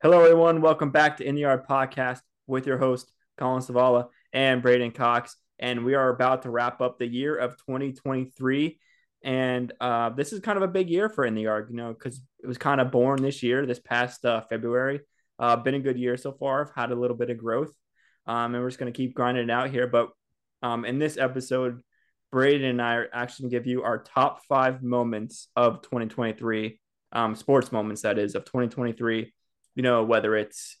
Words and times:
Hello, 0.00 0.22
everyone. 0.22 0.60
Welcome 0.60 0.90
back 0.92 1.16
to 1.16 1.26
In 1.26 1.34
the 1.34 1.40
Yard 1.40 1.66
Podcast 1.66 2.20
with 2.46 2.68
your 2.68 2.78
host, 2.78 3.10
Collin 3.36 3.64
Savala 3.64 4.10
and 4.32 4.62
Braeden 4.62 4.92
Cox. 4.92 5.34
And 5.58 5.84
we 5.84 5.96
are 5.96 6.10
about 6.10 6.42
to 6.42 6.50
wrap 6.50 6.80
up 6.80 7.00
the 7.00 7.06
year 7.08 7.34
of 7.34 7.56
2023. 7.56 8.78
And 9.24 9.72
uh, 9.80 10.10
this 10.10 10.32
is 10.32 10.38
kind 10.38 10.56
of 10.56 10.62
a 10.62 10.68
big 10.68 10.88
year 10.88 11.08
for 11.08 11.24
In 11.24 11.34
the 11.34 11.42
Yard, 11.42 11.66
you 11.70 11.76
know, 11.76 11.92
because 11.92 12.22
it 12.40 12.46
was 12.46 12.58
kind 12.58 12.80
of 12.80 12.92
born 12.92 13.20
this 13.20 13.42
year, 13.42 13.66
this 13.66 13.80
past 13.80 14.24
uh, 14.24 14.42
February. 14.42 15.00
Uh, 15.36 15.56
been 15.56 15.74
a 15.74 15.80
good 15.80 15.98
year 15.98 16.16
so 16.16 16.30
far. 16.30 16.64
I've 16.64 16.74
had 16.76 16.92
a 16.92 17.00
little 17.00 17.16
bit 17.16 17.30
of 17.30 17.38
growth. 17.38 17.72
Um, 18.24 18.54
and 18.54 18.62
we're 18.62 18.70
just 18.70 18.78
going 18.78 18.92
to 18.92 18.96
keep 18.96 19.16
grinding 19.16 19.42
it 19.42 19.50
out 19.50 19.70
here. 19.70 19.88
But 19.88 20.10
um, 20.62 20.84
in 20.84 21.00
this 21.00 21.18
episode, 21.18 21.80
Braeden 22.30 22.70
and 22.70 22.80
I 22.80 22.94
are 22.94 23.08
actually 23.12 23.48
give 23.48 23.66
you 23.66 23.82
our 23.82 23.98
top 23.98 24.44
five 24.48 24.80
moments 24.80 25.48
of 25.56 25.82
2023, 25.82 26.78
um, 27.10 27.34
sports 27.34 27.72
moments, 27.72 28.02
that 28.02 28.20
is, 28.20 28.36
of 28.36 28.44
2023 28.44 29.32
you 29.78 29.82
know, 29.82 30.02
whether 30.02 30.34
it's 30.34 30.76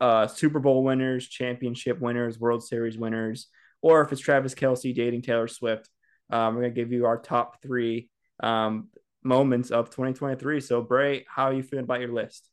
uh, 0.00 0.26
Super 0.26 0.58
Bowl 0.58 0.82
winners, 0.82 1.28
championship 1.28 2.00
winners, 2.00 2.40
World 2.40 2.64
Series 2.64 2.96
winners, 2.96 3.48
or 3.82 4.00
if 4.00 4.10
it's 4.10 4.22
Travis 4.22 4.54
Kelce 4.54 4.94
dating 4.94 5.20
Taylor 5.20 5.46
Swift. 5.46 5.90
Um, 6.30 6.54
we're 6.54 6.62
going 6.62 6.74
to 6.74 6.80
give 6.80 6.92
you 6.92 7.04
our 7.04 7.18
top 7.18 7.60
three 7.60 8.08
um, 8.42 8.88
moments 9.22 9.70
of 9.70 9.90
2023. 9.90 10.62
So, 10.62 10.80
Bray, 10.80 11.26
how 11.28 11.44
are 11.44 11.52
you 11.52 11.62
feeling 11.62 11.84
about 11.84 12.00
your 12.00 12.14
list? 12.14 12.48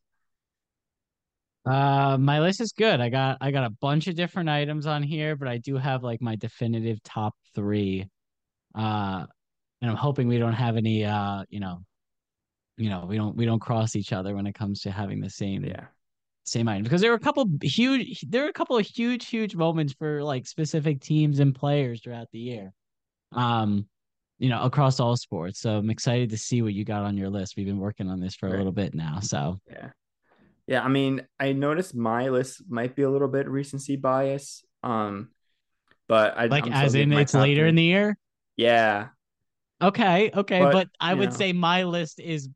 Uh, 1.65 2.17
my 2.19 2.41
list 2.41 2.59
is 2.59 2.73
good. 2.73 2.99
I 2.99 3.07
got 3.07 3.37
I 3.39 3.51
got 3.51 3.63
a 3.63 3.69
bunch 3.69 4.07
of 4.07 4.15
different 4.15 4.49
items 4.49 4.85
on 4.85 5.01
here, 5.01 5.37
but 5.37 5.47
I 5.47 5.59
do 5.59 5.77
have 5.77 6.03
like 6.03 6.21
my 6.21 6.35
definitive 6.35 7.01
top 7.03 7.35
three. 7.55 8.09
Uh, 8.75 9.25
and 9.81 9.91
I'm 9.91 9.95
hoping 9.95 10.27
we 10.27 10.39
don't 10.39 10.51
have 10.51 10.75
any 10.75 11.05
uh, 11.05 11.45
you 11.47 11.61
know, 11.61 11.85
you 12.77 12.89
know 12.89 13.05
we 13.07 13.15
don't 13.15 13.35
we 13.35 13.45
don't 13.45 13.59
cross 13.59 13.95
each 13.95 14.13
other 14.13 14.35
when 14.35 14.47
it 14.47 14.53
comes 14.53 14.81
to 14.81 14.91
having 14.91 15.21
the 15.21 15.29
same 15.29 15.63
yeah. 15.63 15.85
same 16.43 16.67
items. 16.67 16.87
Because 16.87 17.01
there 17.01 17.11
were 17.11 17.17
a 17.17 17.19
couple 17.19 17.47
huge 17.61 18.21
there 18.27 18.43
were 18.43 18.49
a 18.49 18.53
couple 18.53 18.77
of 18.77 18.85
huge 18.85 19.27
huge 19.27 19.55
moments 19.55 19.93
for 19.93 20.23
like 20.23 20.47
specific 20.47 21.01
teams 21.01 21.39
and 21.39 21.53
players 21.53 22.01
throughout 22.01 22.27
the 22.31 22.39
year 22.39 22.73
um 23.33 23.87
you 24.39 24.49
know 24.49 24.61
across 24.63 24.99
all 24.99 25.15
sports. 25.15 25.59
So 25.59 25.77
i'm 25.77 25.89
excited 25.89 26.29
to 26.31 26.37
see 26.37 26.61
what 26.61 26.73
you 26.73 26.83
got 26.83 27.03
on 27.03 27.17
your 27.17 27.29
list. 27.29 27.55
We've 27.55 27.65
been 27.65 27.79
working 27.79 28.09
on 28.09 28.19
this 28.19 28.35
for 28.35 28.47
right. 28.47 28.55
a 28.55 28.57
little 28.57 28.71
bit 28.71 28.93
now 28.93 29.19
so. 29.19 29.59
Yeah. 29.69 29.89
Yeah 30.67 30.83
i 30.83 30.87
mean 30.87 31.25
i 31.39 31.51
noticed 31.51 31.93
my 31.93 32.29
list 32.29 32.63
might 32.67 32.95
be 32.95 33.03
a 33.03 33.09
little 33.09 33.27
bit 33.27 33.47
recency 33.47 33.95
bias 33.95 34.63
um 34.81 35.29
but 36.07 36.37
i 36.37 36.45
like 36.47 36.69
as 36.69 36.95
in 36.95 37.13
it's 37.13 37.33
later 37.33 37.61
three. 37.61 37.69
in 37.69 37.75
the 37.75 37.83
year? 37.83 38.17
Yeah. 38.55 39.09
Okay 39.81 40.31
okay 40.33 40.59
but, 40.59 40.73
but 40.73 40.87
i 40.99 41.13
would 41.13 41.31
know. 41.31 41.35
say 41.35 41.53
my 41.53 41.83
list 41.83 42.19
is 42.19 42.49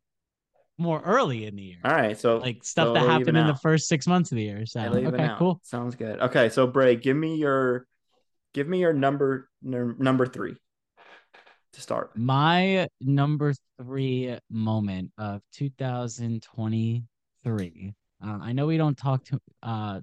more 0.78 1.02
early 1.02 1.46
in 1.46 1.56
the 1.56 1.64
year. 1.64 1.78
All 1.84 1.92
right, 1.92 2.18
so 2.18 2.38
like 2.38 2.64
stuff 2.64 2.90
so 2.90 2.94
that 2.94 3.04
happened 3.04 3.38
in 3.38 3.48
the 3.48 3.56
first 3.56 3.88
six 3.88 4.06
months 4.08 4.32
of 4.32 4.38
the 4.38 4.44
year. 4.44 4.66
So 4.66 4.82
okay, 4.82 5.32
cool. 5.38 5.60
Sounds 5.64 5.96
good. 5.96 6.20
Okay, 6.20 6.50
so 6.50 6.68
Bray, 6.68 6.96
give 6.96 7.18
me 7.18 7.36
your, 7.36 7.88
give 8.54 8.68
me 8.68 8.80
your 8.80 8.94
number 8.94 9.50
number 9.62 10.28
three 10.28 10.56
to 11.74 11.82
start. 11.82 12.12
My 12.16 12.88
number 13.02 13.54
three 13.82 14.38
moment 14.50 15.12
of 15.18 15.42
2023. 15.54 17.94
Uh, 18.24 18.40
I 18.42 18.52
know 18.52 18.66
we 18.66 18.78
don't 18.78 18.98
talk 18.98 19.24
to 19.26 19.40
uh 19.64 20.00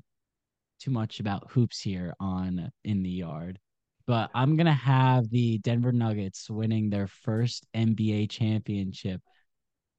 too 0.80 0.90
much 0.90 1.20
about 1.20 1.50
hoops 1.50 1.80
here 1.80 2.14
on 2.20 2.70
in 2.84 3.02
the 3.02 3.10
yard, 3.10 3.58
but 4.06 4.30
I'm 4.34 4.56
gonna 4.56 4.72
have 4.72 5.30
the 5.30 5.58
Denver 5.58 5.92
Nuggets 5.92 6.50
winning 6.50 6.90
their 6.90 7.06
first 7.06 7.66
NBA 7.74 8.30
championship 8.30 9.20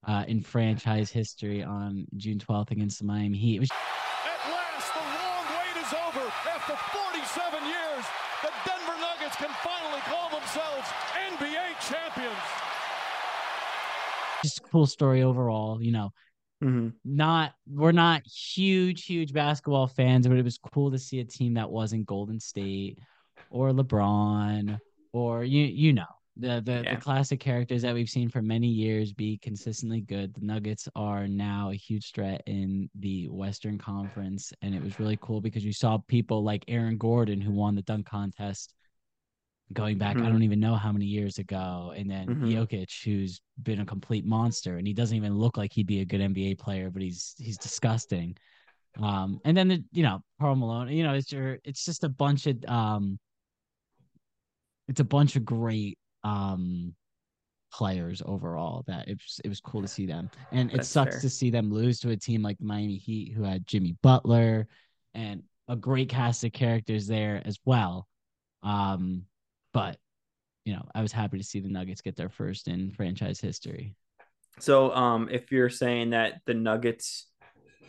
uh, 0.07 0.23
in 0.27 0.41
franchise 0.41 1.09
history 1.09 1.63
on 1.63 2.05
June 2.17 2.39
12th 2.39 2.71
against 2.71 2.99
the 2.99 3.05
Miami 3.05 3.37
Heat. 3.37 3.59
Was- 3.59 3.71
At 3.71 4.51
last, 4.51 4.93
the 4.93 4.99
long 5.01 5.45
wait 5.57 5.77
is 5.81 5.93
over. 5.93 6.25
After 6.49 6.75
47 6.75 7.65
years, 7.65 8.05
the 8.43 8.51
Denver 8.65 8.97
Nuggets 9.01 9.35
can 9.35 9.49
finally 9.63 10.01
call 10.01 10.29
themselves 10.29 10.87
NBA 11.15 11.79
champions. 11.89 12.35
Just 14.43 14.59
a 14.59 14.61
cool 14.63 14.85
story 14.85 15.23
overall, 15.23 15.81
you 15.81 15.91
know. 15.91 16.11
Mm-hmm. 16.63 16.89
Not 17.03 17.53
we're 17.67 17.91
not 17.91 18.25
huge, 18.25 19.05
huge 19.05 19.33
basketball 19.33 19.87
fans, 19.87 20.27
but 20.27 20.37
it 20.37 20.43
was 20.43 20.57
cool 20.57 20.91
to 20.91 20.97
see 20.97 21.19
a 21.19 21.25
team 21.25 21.55
that 21.55 21.69
wasn't 21.69 22.05
Golden 22.05 22.39
State 22.39 22.97
or 23.49 23.71
LeBron 23.71 24.79
or 25.11 25.43
you 25.43 25.65
you 25.65 25.93
know 25.93 26.05
the 26.37 26.61
the, 26.63 26.81
yeah. 26.83 26.95
the 26.95 27.01
classic 27.01 27.39
characters 27.39 27.81
that 27.81 27.93
we've 27.93 28.09
seen 28.09 28.29
for 28.29 28.41
many 28.41 28.67
years 28.67 29.13
be 29.13 29.37
consistently 29.37 30.01
good. 30.01 30.33
The 30.33 30.45
Nuggets 30.45 30.87
are 30.95 31.27
now 31.27 31.71
a 31.71 31.75
huge 31.75 32.11
threat 32.11 32.41
in 32.45 32.89
the 32.99 33.27
Western 33.29 33.77
Conference, 33.77 34.51
and 34.61 34.75
it 34.75 34.83
was 34.83 34.99
really 34.99 35.17
cool 35.21 35.41
because 35.41 35.63
you 35.63 35.73
saw 35.73 35.97
people 36.07 36.43
like 36.43 36.65
Aaron 36.67 36.97
Gordon 36.97 37.41
who 37.41 37.51
won 37.51 37.75
the 37.75 37.81
dunk 37.83 38.05
contest 38.05 38.73
going 39.73 39.97
back 39.97 40.15
mm-hmm. 40.15 40.25
I 40.25 40.29
don't 40.29 40.43
even 40.43 40.59
know 40.59 40.75
how 40.75 40.91
many 40.91 41.05
years 41.05 41.39
ago, 41.39 41.93
and 41.95 42.09
then 42.09 42.27
mm-hmm. 42.27 42.45
Jokic 42.45 43.03
who's 43.03 43.41
been 43.63 43.79
a 43.79 43.85
complete 43.85 44.25
monster, 44.25 44.77
and 44.77 44.85
he 44.85 44.93
doesn't 44.93 45.15
even 45.15 45.37
look 45.37 45.57
like 45.57 45.73
he'd 45.73 45.87
be 45.87 46.01
a 46.01 46.05
good 46.05 46.21
NBA 46.21 46.59
player, 46.59 46.89
but 46.89 47.01
he's 47.01 47.33
he's 47.37 47.57
disgusting. 47.57 48.35
Um, 49.01 49.39
and 49.43 49.55
then 49.55 49.67
the 49.67 49.83
you 49.91 50.03
know 50.03 50.21
Karl 50.39 50.55
Malone, 50.55 50.89
you 50.89 51.03
know 51.03 51.13
it's 51.13 51.31
your 51.31 51.59
it's 51.63 51.85
just 51.85 52.03
a 52.03 52.09
bunch 52.09 52.45
of 52.47 52.63
um, 52.67 53.19
it's 54.87 54.99
a 54.99 55.05
bunch 55.05 55.35
of 55.35 55.45
great 55.45 55.97
um 56.25 56.93
players 57.71 58.21
overall 58.25 58.83
that 58.87 59.07
it 59.07 59.17
was, 59.17 59.41
it 59.43 59.49
was 59.49 59.59
cool 59.59 59.81
to 59.81 59.87
see 59.87 60.05
them. 60.05 60.29
And 60.51 60.71
That's 60.71 60.87
it 60.87 60.91
sucks 60.91 61.15
fair. 61.15 61.21
to 61.21 61.29
see 61.29 61.49
them 61.49 61.71
lose 61.71 61.99
to 61.99 62.09
a 62.09 62.17
team 62.17 62.41
like 62.41 62.57
the 62.57 62.65
Miami 62.65 62.97
Heat 62.97 63.33
who 63.33 63.43
had 63.43 63.67
Jimmy 63.67 63.95
Butler 64.01 64.67
and 65.13 65.43
a 65.67 65.75
great 65.75 66.09
cast 66.09 66.43
of 66.43 66.51
characters 66.51 67.07
there 67.07 67.41
as 67.45 67.59
well. 67.63 68.07
Um 68.63 69.23
but 69.73 69.97
you 70.63 70.73
know 70.73 70.83
I 70.95 71.01
was 71.01 71.11
happy 71.11 71.37
to 71.37 71.43
see 71.43 71.59
the 71.59 71.69
Nuggets 71.69 72.01
get 72.01 72.15
their 72.15 72.29
first 72.29 72.67
in 72.67 72.91
franchise 72.91 73.39
history. 73.39 73.95
So 74.59 74.93
um 74.95 75.29
if 75.29 75.51
you're 75.51 75.69
saying 75.69 76.09
that 76.11 76.41
the 76.45 76.55
Nuggets 76.55 77.27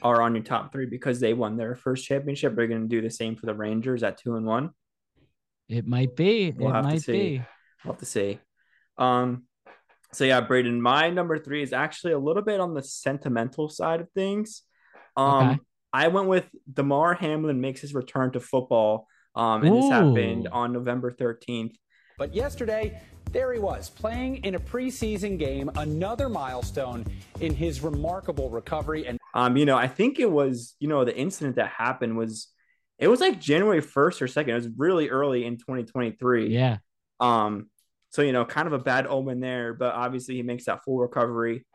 are 0.03 0.21
on 0.21 0.35
your 0.35 0.45
top 0.45 0.73
3 0.73 0.87
because 0.87 1.21
they 1.21 1.33
won 1.33 1.57
their 1.57 1.75
first 1.75 2.05
championship 2.05 2.55
they're 2.55 2.67
going 2.67 2.83
to 2.83 2.89
do 2.89 3.01
the 3.01 3.11
same 3.11 3.35
for 3.35 3.47
the 3.47 3.55
Rangers 3.55 4.03
at 4.03 4.19
2 4.19 4.37
and 4.37 4.45
1 4.45 4.71
it 5.69 5.87
might 5.87 6.15
be. 6.15 6.53
We'll 6.53 6.75
it 6.75 6.83
might 6.83 7.07
be 7.07 7.43
We'll 7.85 7.95
have 7.95 8.01
to 8.01 8.07
see. 8.07 8.39
Um, 8.99 9.45
so 10.13 10.25
yeah, 10.25 10.41
Braeden, 10.41 10.81
my 10.81 11.11
number 11.11 11.39
three 11.39 11.63
is 11.63 11.73
actually 11.73 12.13
a 12.13 12.19
little 12.19 12.43
bit 12.43 12.61
on 12.61 12.75
the 12.75 12.83
sentimental 12.83 13.69
side 13.69 14.01
of 14.01 14.11
things. 14.13 14.63
Um, 15.17 15.49
okay. 15.49 15.59
I 15.93 16.09
went 16.09 16.29
with 16.29 16.49
Damar 16.73 17.15
Hamlin 17.15 17.61
makes 17.61 17.81
his 17.81 17.95
return 17.95 18.33
to 18.33 18.41
football. 18.41 19.07
Um, 19.35 19.65
and 19.65 19.75
Ooh. 19.75 19.81
this 19.81 19.91
happened 19.91 20.49
on 20.49 20.73
November 20.73 21.13
13th. 21.13 21.75
But 22.19 22.35
yesterday, 22.35 23.01
there 23.33 23.53
he 23.53 23.59
was 23.59 23.91
playing 23.91 24.37
in 24.45 24.55
a 24.55 24.61
preseason 24.61 25.39
game, 25.39 25.71
another 25.77 26.29
milestone 26.29 27.05
in 27.41 27.55
his 27.55 27.83
remarkable 27.83 28.49
recovery. 28.49 29.07
And 29.07 29.19
um, 29.35 29.57
you 29.57 29.67
know, 29.67 29.77
I 29.77 29.89
think 29.89 30.19
it 30.19 30.31
was, 30.31 30.75
you 30.81 30.89
know, 30.89 31.05
the 31.05 31.15
incident 31.15 31.57
that 31.57 31.69
happened 31.69 32.17
was 32.17 32.49
it 32.99 33.09
was 33.09 33.21
like 33.21 33.39
January 33.39 33.83
1st 33.83 34.23
or 34.23 34.27
2nd. 34.27 34.49
It 34.49 34.55
was 34.55 34.69
really 34.77 35.11
early 35.11 35.45
in 35.45 35.59
2023. 35.59 36.49
Yeah. 36.49 36.79
Um, 37.21 37.71
so, 38.11 38.23
you 38.23 38.33
know, 38.33 38.45
kind 38.45 38.67
of 38.67 38.73
a 38.73 38.79
bad 38.79 39.07
omen 39.07 39.41
there, 39.41 39.75
but 39.75 39.95
obviously 39.95 40.37
he 40.37 40.43
makes 40.43 40.65
that 40.65 40.85
full 40.85 40.99
recovery. 40.99 41.67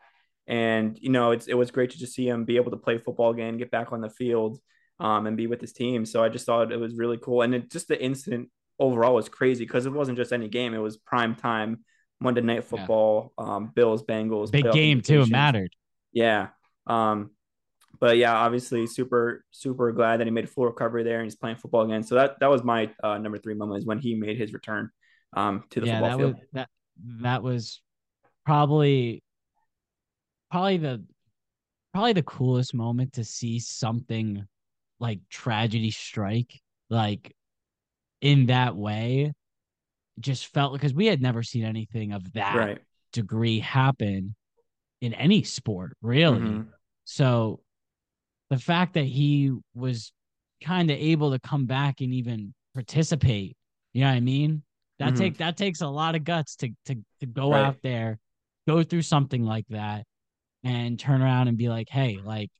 And, 0.46 0.98
you 1.00 1.10
know, 1.10 1.30
it's, 1.30 1.46
it 1.46 1.54
was 1.54 1.70
great 1.70 1.90
to 1.90 1.98
just 1.98 2.14
see 2.14 2.28
him 2.28 2.44
be 2.44 2.56
able 2.56 2.72
to 2.72 2.76
play 2.76 2.98
football 2.98 3.30
again, 3.30 3.58
get 3.58 3.70
back 3.70 3.92
on 3.92 4.00
the 4.00 4.10
field 4.10 4.58
um, 4.98 5.26
and 5.26 5.36
be 5.36 5.46
with 5.46 5.60
his 5.60 5.72
team. 5.72 6.04
So 6.04 6.22
I 6.22 6.28
just 6.28 6.46
thought 6.46 6.72
it 6.72 6.80
was 6.80 6.94
really 6.94 7.18
cool. 7.18 7.42
And 7.42 7.54
it, 7.54 7.70
just 7.70 7.86
the 7.86 8.02
incident 8.02 8.50
overall 8.78 9.14
was 9.14 9.28
crazy 9.28 9.64
because 9.64 9.86
it 9.86 9.92
wasn't 9.92 10.18
just 10.18 10.32
any 10.32 10.48
game, 10.48 10.74
it 10.74 10.78
was 10.78 10.96
prime 10.96 11.36
time 11.36 11.84
Monday 12.18 12.40
night 12.40 12.64
football, 12.64 13.32
yeah. 13.38 13.44
um, 13.44 13.70
Bills, 13.74 14.02
Bengals. 14.02 14.50
Big 14.50 14.70
game 14.72 15.00
too. 15.00 15.22
It 15.22 15.30
mattered. 15.30 15.72
Yeah. 16.12 16.48
Um, 16.86 17.30
but 18.00 18.16
yeah, 18.16 18.34
obviously 18.34 18.88
super, 18.88 19.44
super 19.52 19.92
glad 19.92 20.18
that 20.18 20.26
he 20.26 20.32
made 20.32 20.44
a 20.44 20.48
full 20.48 20.66
recovery 20.66 21.04
there 21.04 21.18
and 21.18 21.24
he's 21.24 21.36
playing 21.36 21.56
football 21.56 21.82
again. 21.82 22.02
So 22.02 22.16
that, 22.16 22.40
that 22.40 22.50
was 22.50 22.64
my 22.64 22.90
uh, 23.02 23.18
number 23.18 23.38
three 23.38 23.54
moment 23.54 23.78
is 23.78 23.86
when 23.86 23.98
he 23.98 24.16
made 24.16 24.38
his 24.38 24.52
return 24.52 24.90
um, 25.34 25.64
to 25.70 25.80
the 25.80 25.86
yeah, 25.86 26.00
football 26.00 26.10
that 26.10 26.18
field. 26.18 26.34
Was, 26.34 26.42
that 26.52 26.68
that 27.22 27.42
was 27.42 27.80
probably 28.44 29.22
probably 30.50 30.76
the 30.76 31.04
probably 31.92 32.12
the 32.12 32.22
coolest 32.22 32.74
moment 32.74 33.14
to 33.14 33.24
see 33.24 33.58
something 33.58 34.46
like 34.98 35.20
tragedy 35.30 35.90
strike 35.90 36.60
like 36.90 37.34
in 38.20 38.46
that 38.46 38.76
way 38.76 39.32
just 40.20 40.46
felt 40.48 40.72
because 40.72 40.94
we 40.94 41.06
had 41.06 41.20
never 41.20 41.42
seen 41.42 41.64
anything 41.64 42.12
of 42.12 42.32
that 42.34 42.54
right. 42.54 42.78
degree 43.12 43.58
happen 43.58 44.34
in 45.00 45.12
any 45.14 45.42
sport 45.42 45.96
really 46.02 46.38
mm-hmm. 46.38 46.62
so 47.04 47.60
the 48.50 48.58
fact 48.58 48.94
that 48.94 49.04
he 49.04 49.50
was 49.74 50.12
kind 50.62 50.90
of 50.90 50.96
able 50.98 51.32
to 51.32 51.40
come 51.40 51.66
back 51.66 52.00
and 52.00 52.12
even 52.12 52.54
participate 52.74 53.56
you 53.92 54.02
know 54.02 54.08
what 54.08 54.16
i 54.16 54.20
mean 54.20 54.62
that 55.02 55.14
mm-hmm. 55.14 55.22
take 55.22 55.38
that 55.38 55.56
takes 55.56 55.80
a 55.80 55.88
lot 55.88 56.14
of 56.14 56.22
guts 56.22 56.56
to 56.56 56.70
to 56.86 56.96
to 57.20 57.26
go 57.26 57.50
right. 57.50 57.64
out 57.64 57.76
there, 57.82 58.18
go 58.68 58.82
through 58.84 59.02
something 59.02 59.44
like 59.44 59.66
that, 59.70 60.04
and 60.62 60.98
turn 60.98 61.22
around 61.22 61.48
and 61.48 61.58
be 61.58 61.68
like, 61.68 61.88
hey, 61.88 62.20
like 62.22 62.50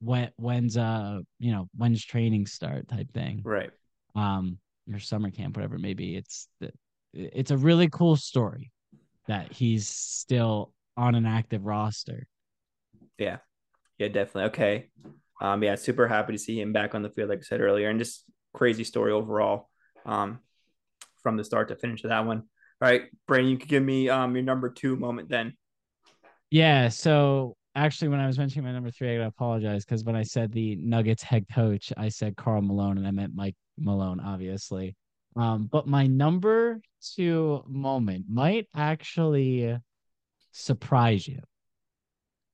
when 0.00 0.30
when's 0.36 0.76
uh 0.76 1.20
you 1.38 1.52
know 1.52 1.68
when's 1.74 2.04
training 2.04 2.46
start 2.46 2.86
type 2.88 3.10
thing. 3.12 3.40
Right. 3.44 3.70
Um, 4.14 4.58
or 4.92 4.98
summer 4.98 5.30
camp, 5.30 5.56
whatever 5.56 5.78
maybe. 5.78 6.16
It's 6.16 6.48
the 6.60 6.70
it's 7.14 7.50
a 7.50 7.56
really 7.56 7.88
cool 7.88 8.16
story 8.16 8.70
that 9.26 9.52
he's 9.52 9.88
still 9.88 10.72
on 10.96 11.14
an 11.14 11.24
active 11.24 11.64
roster. 11.64 12.26
Yeah. 13.16 13.38
Yeah, 13.98 14.08
definitely. 14.08 14.50
Okay. 14.50 14.88
Um, 15.40 15.62
yeah, 15.62 15.76
super 15.76 16.06
happy 16.08 16.32
to 16.32 16.38
see 16.38 16.60
him 16.60 16.72
back 16.72 16.94
on 16.94 17.02
the 17.02 17.10
field, 17.10 17.30
like 17.30 17.38
I 17.38 17.42
said 17.42 17.60
earlier, 17.60 17.88
and 17.88 17.98
just 17.98 18.24
crazy 18.52 18.84
story 18.84 19.12
overall. 19.12 19.68
Um, 20.04 20.40
from 21.28 21.36
the 21.36 21.44
start 21.44 21.68
to 21.68 21.76
finish 21.76 22.02
of 22.04 22.08
that 22.08 22.24
one. 22.24 22.38
All 22.38 22.88
right, 22.88 23.02
Brain, 23.26 23.48
you 23.48 23.58
could 23.58 23.68
give 23.68 23.82
me 23.82 24.08
um 24.08 24.34
your 24.34 24.44
number 24.44 24.70
two 24.70 24.96
moment 24.96 25.28
then. 25.28 25.52
Yeah. 26.50 26.88
So 26.88 27.54
actually, 27.74 28.08
when 28.08 28.20
I 28.20 28.26
was 28.26 28.38
mentioning 28.38 28.64
my 28.64 28.72
number 28.72 28.90
three, 28.90 29.12
I 29.12 29.16
gotta 29.18 29.28
apologize 29.28 29.84
because 29.84 30.04
when 30.04 30.16
I 30.16 30.22
said 30.22 30.52
the 30.52 30.76
Nuggets 30.76 31.22
head 31.22 31.44
coach, 31.52 31.92
I 31.98 32.08
said 32.08 32.34
Karl 32.34 32.62
Malone, 32.62 32.96
and 32.96 33.06
I 33.06 33.10
meant 33.10 33.34
Mike 33.34 33.56
Malone, 33.76 34.20
obviously. 34.20 34.96
Um, 35.36 35.68
but 35.70 35.86
my 35.86 36.06
number 36.06 36.80
two 37.14 37.62
moment 37.66 38.24
might 38.26 38.66
actually 38.74 39.76
surprise 40.52 41.28
you, 41.28 41.40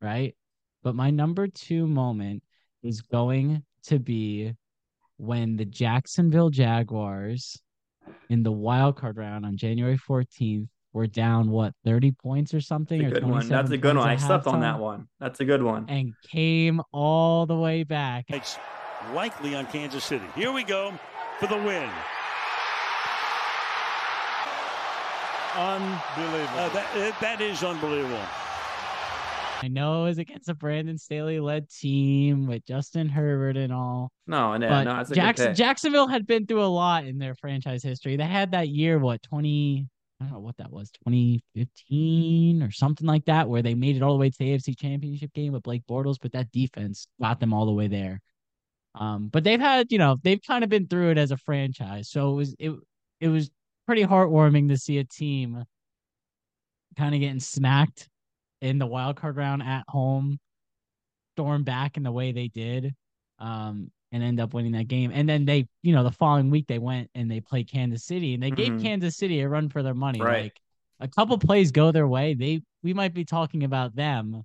right? 0.03 0.35
But 0.83 0.97
my 0.97 1.11
number 1.11 1.47
two 1.47 1.87
moment 1.87 2.43
is 2.83 3.03
going 3.03 3.63
to 3.85 4.01
be 4.01 4.53
when 5.17 5.55
the 5.55 5.65
Jacksonville 5.65 6.51
Jaguars 6.51 7.57
in 8.29 8.43
the 8.43 8.53
wild 8.53 8.97
card 8.97 9.17
round 9.17 9.45
on 9.47 9.57
January 9.57 9.99
14th 9.99 10.69
We're 10.93 11.07
down 11.07 11.51
what 11.51 11.75
30 11.85 12.13
points 12.13 12.55
or 12.55 12.61
something 12.61 13.03
That's 13.03 13.17
a 13.19 13.21
good 13.21 13.29
one. 13.29 13.49
That's 13.49 13.71
a 13.71 13.77
good 13.77 13.97
one. 13.97 14.09
I 14.09 14.17
slept 14.17 14.47
on 14.47 14.61
that 14.61 14.79
one. 14.79 15.09
That's 15.21 15.41
a 15.41 15.45
good 15.45 15.63
one. 15.63 15.87
And 15.89 16.15
came 16.31 16.81
all 16.93 17.47
the 17.47 17.57
way 17.57 17.83
back. 17.83 18.27
It's 18.29 18.59
likely 19.13 19.55
on 19.55 19.67
Kansas 19.67 20.05
City. 20.05 20.25
Here 20.35 20.53
we 20.53 20.63
go 20.65 20.93
for 21.41 21.47
the 21.49 21.57
win. 21.57 21.91
Unbelievable. 25.57 26.59
Uh, 26.59 26.69
that, 26.71 27.17
that 27.21 27.41
is 27.41 27.63
unbelievable. 27.63 28.23
I 29.65 29.69
know 29.69 30.03
it 30.03 30.09
was 30.09 30.19
against 30.19 30.51
a 30.51 30.55
Brandon 30.55 30.99
Staley 30.99 31.41
led 31.41 31.71
team 31.71 32.47
with 32.47 32.67
Justin 32.67 33.09
Herbert 33.09 33.57
and 33.57 33.73
all. 33.73 34.13
No, 34.27 34.55
no, 34.59 34.83
no. 34.83 35.05
Jackson, 35.05 35.55
Jacksonville 35.55 36.07
had 36.07 36.27
been 36.27 36.47
through 36.47 36.63
a 36.63 36.67
lot 36.67 37.07
in 37.07 37.17
their 37.17 37.35
franchise 37.35 37.83
history. 37.83 38.17
They 38.17 38.25
had 38.25 38.51
that 38.51 38.69
year, 38.69 38.99
what, 38.99 39.23
20, 39.23 39.89
I 40.21 40.25
don't 40.25 40.35
know 40.35 40.41
what 40.41 40.59
that 40.59 40.71
was, 40.71 40.91
2015 41.07 42.63
or 42.63 42.71
something 42.73 43.07
like 43.07 43.25
that, 43.25 43.49
where 43.49 43.63
they 43.63 43.75
made 43.75 43.97
it 43.97 44.03
all 44.03 44.13
the 44.13 44.19
way 44.19 44.29
to 44.29 44.39
the 44.39 44.51
AFC 44.51 44.79
championship 44.79 45.33
game 45.33 45.55
with 45.55 45.63
Blake 45.63 45.87
Bortles, 45.89 46.19
but 46.21 46.33
that 46.33 46.53
defense 46.53 47.07
got 47.19 47.41
them 47.41 47.55
all 47.55 47.65
the 47.65 47.73
way 47.73 47.89
there. 47.89 48.21
Um, 48.95 49.29
but 49.29 49.45
they've 49.45 49.59
had, 49.59 49.91
you 49.91 49.97
know, 49.97 50.19
they've 50.23 50.43
kind 50.47 50.63
of 50.63 50.69
been 50.69 50.89
through 50.89 51.13
it 51.13 51.19
as 51.19 51.31
a 51.31 51.39
franchise. 51.39 52.11
So 52.11 52.33
it 52.33 52.35
was, 52.35 52.55
it, 52.59 52.73
it 53.19 53.29
was 53.29 53.51
pretty 53.87 54.05
heartwarming 54.05 54.69
to 54.69 54.77
see 54.77 54.99
a 54.99 55.05
team 55.05 55.65
kind 56.99 57.15
of 57.15 57.21
getting 57.23 57.41
smacked 57.41 58.11
in 58.65 58.79
the 58.79 58.87
wild 58.87 59.17
card 59.17 59.37
round 59.37 59.63
at 59.63 59.85
home, 59.89 60.39
storm 61.35 61.65
back 61.65 61.97
in 61.99 62.03
the 62.03 62.11
way 62.11 62.33
they 62.33 62.49
did, 62.49 62.95
um, 63.39 63.91
and 64.11 64.23
end 64.23 64.41
up 64.41 64.55
winning 64.55 64.73
that 64.73 64.89
game. 64.89 65.11
And 65.13 65.29
then 65.29 65.45
they, 65.45 65.69
you 65.83 65.95
know, 65.95 66.03
the 66.03 66.11
following 66.11 66.51
week 66.51 66.67
they 66.67 66.79
went 66.79 67.11
and 67.15 67.31
they 67.31 67.41
played 67.41 67.71
Kansas 67.71 68.05
City 68.05 68.33
and 68.33 68.43
they 68.43 68.51
mm-hmm. 68.51 68.77
gave 68.77 68.83
Kansas 68.83 69.17
City 69.17 69.41
a 69.41 69.49
run 69.49 69.69
for 69.69 69.83
their 69.83 69.95
money. 69.95 70.21
Right. 70.21 70.45
Like 70.45 70.61
a 71.01 71.09
couple 71.09 71.37
plays 71.37 71.73
go 71.73 71.93
their 71.93 72.09
way, 72.09 72.33
they 72.33 72.63
we 72.83 72.95
might 72.95 73.13
be 73.13 73.25
talking 73.25 73.65
about 73.65 73.95
them 73.95 74.45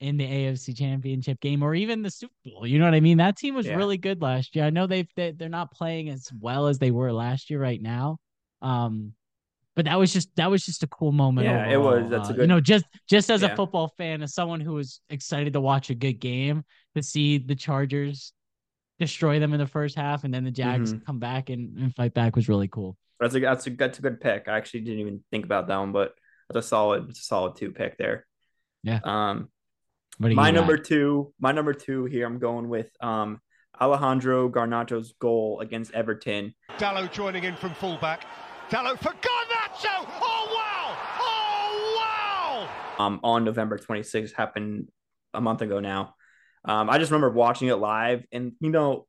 in 0.00 0.18
the 0.18 0.26
AFC 0.26 0.76
Championship 0.76 1.40
game 1.40 1.62
or 1.62 1.74
even 1.74 2.02
the 2.02 2.10
Super 2.10 2.34
Bowl. 2.44 2.66
You 2.66 2.78
know 2.78 2.84
what 2.84 2.94
I 2.94 3.00
mean? 3.00 3.16
That 3.16 3.38
team 3.38 3.54
was 3.54 3.66
yeah. 3.66 3.76
really 3.76 3.96
good 3.96 4.20
last 4.20 4.54
year. 4.54 4.66
I 4.66 4.70
know 4.70 4.86
they've 4.86 5.08
they, 5.16 5.30
they're 5.30 5.48
not 5.48 5.72
playing 5.72 6.10
as 6.10 6.28
well 6.38 6.66
as 6.66 6.78
they 6.78 6.90
were 6.90 7.10
last 7.10 7.48
year 7.48 7.60
right 7.60 7.80
now. 7.80 8.18
Um, 8.60 9.14
but 9.76 9.86
that 9.86 9.98
was 9.98 10.12
just 10.12 10.34
that 10.36 10.50
was 10.50 10.64
just 10.64 10.82
a 10.82 10.86
cool 10.86 11.12
moment. 11.12 11.46
Yeah, 11.46 11.66
overall. 11.66 11.94
it 11.94 12.02
was. 12.02 12.10
That's 12.10 12.28
a 12.28 12.32
uh, 12.32 12.36
good. 12.36 12.42
You 12.42 12.46
know, 12.48 12.60
just 12.60 12.84
just 13.08 13.30
as 13.30 13.42
yeah. 13.42 13.52
a 13.52 13.56
football 13.56 13.92
fan, 13.96 14.22
as 14.22 14.34
someone 14.34 14.60
who 14.60 14.74
was 14.74 15.00
excited 15.10 15.52
to 15.54 15.60
watch 15.60 15.90
a 15.90 15.94
good 15.94 16.20
game, 16.20 16.64
to 16.94 17.02
see 17.02 17.38
the 17.38 17.54
Chargers 17.54 18.32
destroy 18.98 19.40
them 19.40 19.52
in 19.52 19.58
the 19.58 19.66
first 19.66 19.96
half, 19.96 20.24
and 20.24 20.32
then 20.32 20.44
the 20.44 20.50
Jags 20.50 20.92
mm-hmm. 20.92 21.04
come 21.04 21.18
back 21.18 21.50
and, 21.50 21.76
and 21.78 21.94
fight 21.94 22.14
back 22.14 22.36
was 22.36 22.48
really 22.48 22.68
cool. 22.68 22.96
That's 23.20 23.34
a 23.34 23.40
that's 23.40 23.66
a 23.66 23.70
that's 23.70 23.98
a 23.98 24.02
good 24.02 24.20
pick. 24.20 24.48
I 24.48 24.56
actually 24.56 24.80
didn't 24.80 25.00
even 25.00 25.24
think 25.30 25.44
about 25.44 25.68
that 25.68 25.76
one, 25.76 25.92
but 25.92 26.14
that's 26.48 26.66
a 26.66 26.68
solid 26.68 27.10
it's 27.10 27.20
a 27.20 27.24
solid 27.24 27.56
two 27.56 27.72
pick 27.72 27.98
there. 27.98 28.26
Yeah. 28.82 29.00
Um, 29.02 29.48
my 30.18 30.50
number 30.50 30.76
two, 30.76 31.32
my 31.40 31.50
number 31.50 31.72
two 31.72 32.04
here, 32.04 32.26
I'm 32.26 32.38
going 32.38 32.68
with 32.68 32.90
um 33.00 33.40
Alejandro 33.80 34.48
Garnacho's 34.48 35.14
goal 35.18 35.60
against 35.60 35.92
Everton. 35.92 36.54
Dalot 36.78 37.12
joining 37.12 37.44
in 37.44 37.56
from 37.56 37.74
fullback. 37.74 38.24
Dalot 38.70 38.98
for 38.98 39.12
Oh 39.86 40.48
wow! 40.56 40.96
Oh 41.20 42.68
wow! 42.98 43.04
Um, 43.04 43.20
on 43.22 43.44
November 43.44 43.78
26th, 43.78 44.32
happened 44.34 44.88
a 45.32 45.40
month 45.40 45.62
ago 45.62 45.80
now. 45.80 46.14
Um, 46.64 46.88
I 46.88 46.98
just 46.98 47.10
remember 47.10 47.30
watching 47.30 47.68
it 47.68 47.74
live, 47.76 48.24
and 48.32 48.52
you 48.60 48.70
know, 48.70 49.06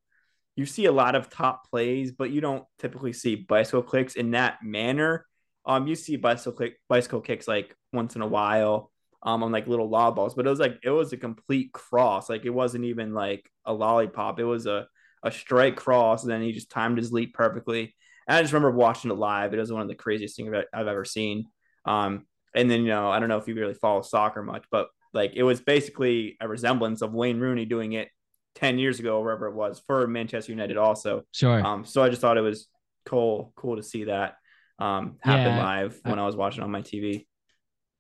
you 0.56 0.66
see 0.66 0.86
a 0.86 0.92
lot 0.92 1.16
of 1.16 1.30
top 1.30 1.70
plays, 1.70 2.12
but 2.12 2.32
you 2.32 2.42
don't 2.42 2.66
typically 2.80 3.14
see 3.14 3.36
bicycle 3.36 3.84
kicks 3.84 4.16
in 4.16 4.32
that 4.32 4.58
manner. 4.64 5.26
Um, 5.66 5.88
you 5.88 5.96
see 5.96 6.16
bicycle 6.16 6.54
click, 6.54 6.76
bicycle 6.90 7.22
kicks 7.22 7.48
like 7.48 7.76
once 7.94 8.16
in 8.16 8.22
a 8.22 8.28
while, 8.28 8.92
um, 9.24 9.44
on 9.44 9.52
like 9.52 9.68
little 9.68 9.90
lob 9.90 10.16
balls, 10.16 10.36
but 10.36 10.46
it 10.46 10.50
was 10.50 10.60
like 10.60 10.80
it 10.84 10.90
was 10.92 11.14
a 11.14 11.18
complete 11.18 11.72
cross. 11.72 12.30
Like 12.30 12.46
it 12.46 12.52
wasn't 12.52 12.86
even 12.86 13.14
like 13.14 13.50
a 13.66 13.74
lollipop. 13.74 14.40
It 14.40 14.46
was 14.46 14.66
a 14.66 14.88
a 15.24 15.32
straight 15.32 15.76
cross, 15.76 16.24
and 16.24 16.32
then 16.32 16.42
he 16.42 16.52
just 16.52 16.70
timed 16.70 16.98
his 16.98 17.12
leap 17.12 17.34
perfectly. 17.34 17.96
And 18.28 18.38
I 18.38 18.42
just 18.42 18.54
remember 18.54 18.76
watching 18.76 19.12
it 19.12 19.16
live. 19.16 19.54
It 19.54 19.60
was 19.60 19.72
one 19.72 19.82
of 19.82 19.88
the 19.88 19.96
craziest 19.96 20.36
things 20.36 20.54
I've 20.74 20.88
ever 20.88 21.06
seen. 21.06 21.46
Um, 21.86 22.26
and 22.56 22.70
then, 22.70 22.82
you 22.82 22.88
know, 22.88 23.10
I 23.10 23.20
don't 23.20 23.30
know 23.30 23.38
if 23.38 23.48
you 23.48 23.56
really 23.56 23.74
follow 23.74 24.02
soccer 24.02 24.42
much, 24.42 24.66
but 24.72 24.88
like 25.14 25.34
it 25.36 25.44
was 25.44 25.62
basically 25.62 26.38
a 26.42 26.48
resemblance 26.48 27.02
of 27.02 27.14
Wayne 27.14 27.40
Rooney 27.40 27.66
doing 27.66 27.94
it 27.94 28.10
10 28.56 28.80
years 28.80 29.00
ago, 29.00 29.18
or 29.18 29.24
wherever 29.24 29.48
it 29.48 29.56
was 29.56 29.82
for 29.86 30.08
Manchester 30.08 30.52
United 30.52 30.78
also. 30.78 31.24
Sure. 31.32 31.66
Um, 31.66 31.86
so 31.86 32.02
I 32.02 32.10
just 32.10 32.22
thought 32.22 32.38
it 32.38 32.42
was 32.42 32.68
cool, 33.06 33.52
cool 33.56 33.76
to 33.76 33.84
see 33.84 34.06
that 34.06 34.36
um, 34.80 35.18
happen 35.22 35.56
yeah, 35.56 35.64
live 35.64 36.00
when 36.04 36.20
I, 36.20 36.24
I 36.24 36.26
was 36.26 36.36
watching 36.36 36.64
on 36.64 36.72
my 36.72 36.82
TV. 36.82 37.26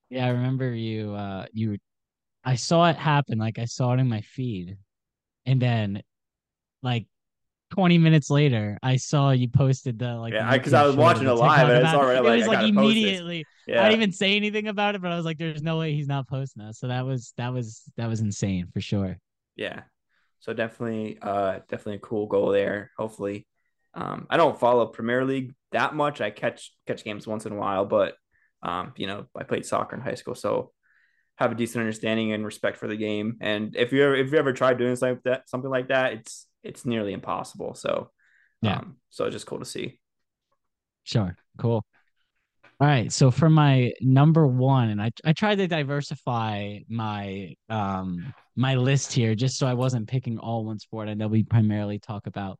Yeah, 0.09 0.27
I 0.27 0.29
remember 0.29 0.71
you 0.73 1.13
uh 1.13 1.45
you 1.51 1.77
I 2.43 2.55
saw 2.55 2.89
it 2.89 2.95
happen, 2.95 3.39
like 3.39 3.57
I 3.57 3.65
saw 3.65 3.93
it 3.93 3.99
in 3.99 4.07
my 4.07 4.21
feed. 4.21 4.77
And 5.45 5.61
then 5.61 6.03
like 6.83 7.07
20 7.71 7.97
minutes 7.97 8.29
later, 8.29 8.77
I 8.83 8.97
saw 8.97 9.31
you 9.31 9.47
posted 9.47 9.99
the 9.99 10.15
like. 10.15 10.33
Yeah, 10.33 10.51
because 10.51 10.73
I 10.73 10.85
was 10.85 10.95
watching 10.95 11.27
it 11.27 11.31
live 11.31 11.69
and 11.69 11.85
it's 11.85 11.93
already 11.93 12.19
like, 12.21 12.33
it 12.33 12.37
was 12.37 12.47
like 12.47 12.67
immediately. 12.67 13.45
Yeah. 13.67 13.81
I 13.81 13.89
didn't 13.89 14.01
even 14.01 14.11
say 14.11 14.35
anything 14.35 14.67
about 14.67 14.95
it, 14.95 15.01
but 15.01 15.11
I 15.11 15.15
was 15.15 15.25
like, 15.25 15.37
"There's 15.37 15.63
no 15.63 15.79
way 15.79 15.93
he's 15.93 16.07
not 16.07 16.27
posting 16.27 16.63
that." 16.63 16.75
So 16.75 16.87
that 16.87 17.05
was 17.05 17.33
that 17.37 17.53
was 17.53 17.81
that 17.97 18.07
was 18.07 18.21
insane 18.21 18.67
for 18.71 18.81
sure. 18.81 19.17
Yeah, 19.55 19.81
so 20.39 20.53
definitely, 20.53 21.17
uh, 21.21 21.59
definitely 21.69 21.95
a 21.95 21.99
cool 21.99 22.27
goal 22.27 22.51
there. 22.51 22.91
Hopefully, 22.97 23.47
um, 23.95 24.27
I 24.29 24.37
don't 24.37 24.59
follow 24.59 24.85
Premier 24.85 25.25
League 25.25 25.53
that 25.71 25.95
much. 25.95 26.21
I 26.21 26.29
catch 26.29 26.71
catch 26.85 27.03
games 27.03 27.25
once 27.25 27.47
in 27.47 27.53
a 27.53 27.55
while, 27.55 27.85
but 27.85 28.15
um, 28.61 28.93
you 28.95 29.07
know, 29.07 29.25
I 29.35 29.43
played 29.43 29.65
soccer 29.65 29.95
in 29.95 30.01
high 30.01 30.15
school, 30.15 30.35
so 30.35 30.71
have 31.37 31.51
a 31.51 31.55
decent 31.55 31.81
understanding 31.81 32.31
and 32.31 32.45
respect 32.45 32.77
for 32.77 32.87
the 32.87 32.95
game. 32.95 33.37
And 33.41 33.75
if 33.75 33.91
you 33.91 34.03
ever 34.03 34.15
if 34.15 34.31
you 34.31 34.37
ever 34.37 34.53
tried 34.53 34.77
doing 34.77 34.95
something 34.95 35.15
like 35.15 35.23
that, 35.23 35.49
something 35.49 35.71
like 35.71 35.87
that, 35.87 36.13
it's 36.13 36.47
it's 36.65 36.85
nearly 36.85 37.13
impossible. 37.13 37.75
So 37.75 38.09
yeah, 38.61 38.77
um, 38.77 38.97
so 39.09 39.29
just 39.29 39.45
cool 39.45 39.59
to 39.59 39.65
see. 39.65 39.99
Sure, 41.03 41.35
cool. 41.57 41.85
All 42.77 42.87
right, 42.87 43.11
so 43.11 43.31
for 43.31 43.49
my 43.49 43.93
number 44.01 44.45
one, 44.45 44.89
and 44.89 45.01
I 45.01 45.11
I 45.23 45.31
tried 45.31 45.59
to 45.59 45.67
diversify 45.67 46.79
my 46.89 47.55
um 47.69 48.33
my 48.55 48.75
list 48.75 49.13
here 49.13 49.35
just 49.35 49.57
so 49.57 49.67
I 49.67 49.73
wasn't 49.73 50.09
picking 50.09 50.39
all 50.39 50.65
one 50.65 50.79
sport. 50.79 51.07
I 51.07 51.13
know 51.13 51.27
we 51.27 51.43
primarily 51.43 51.99
talk 51.99 52.27
about 52.27 52.59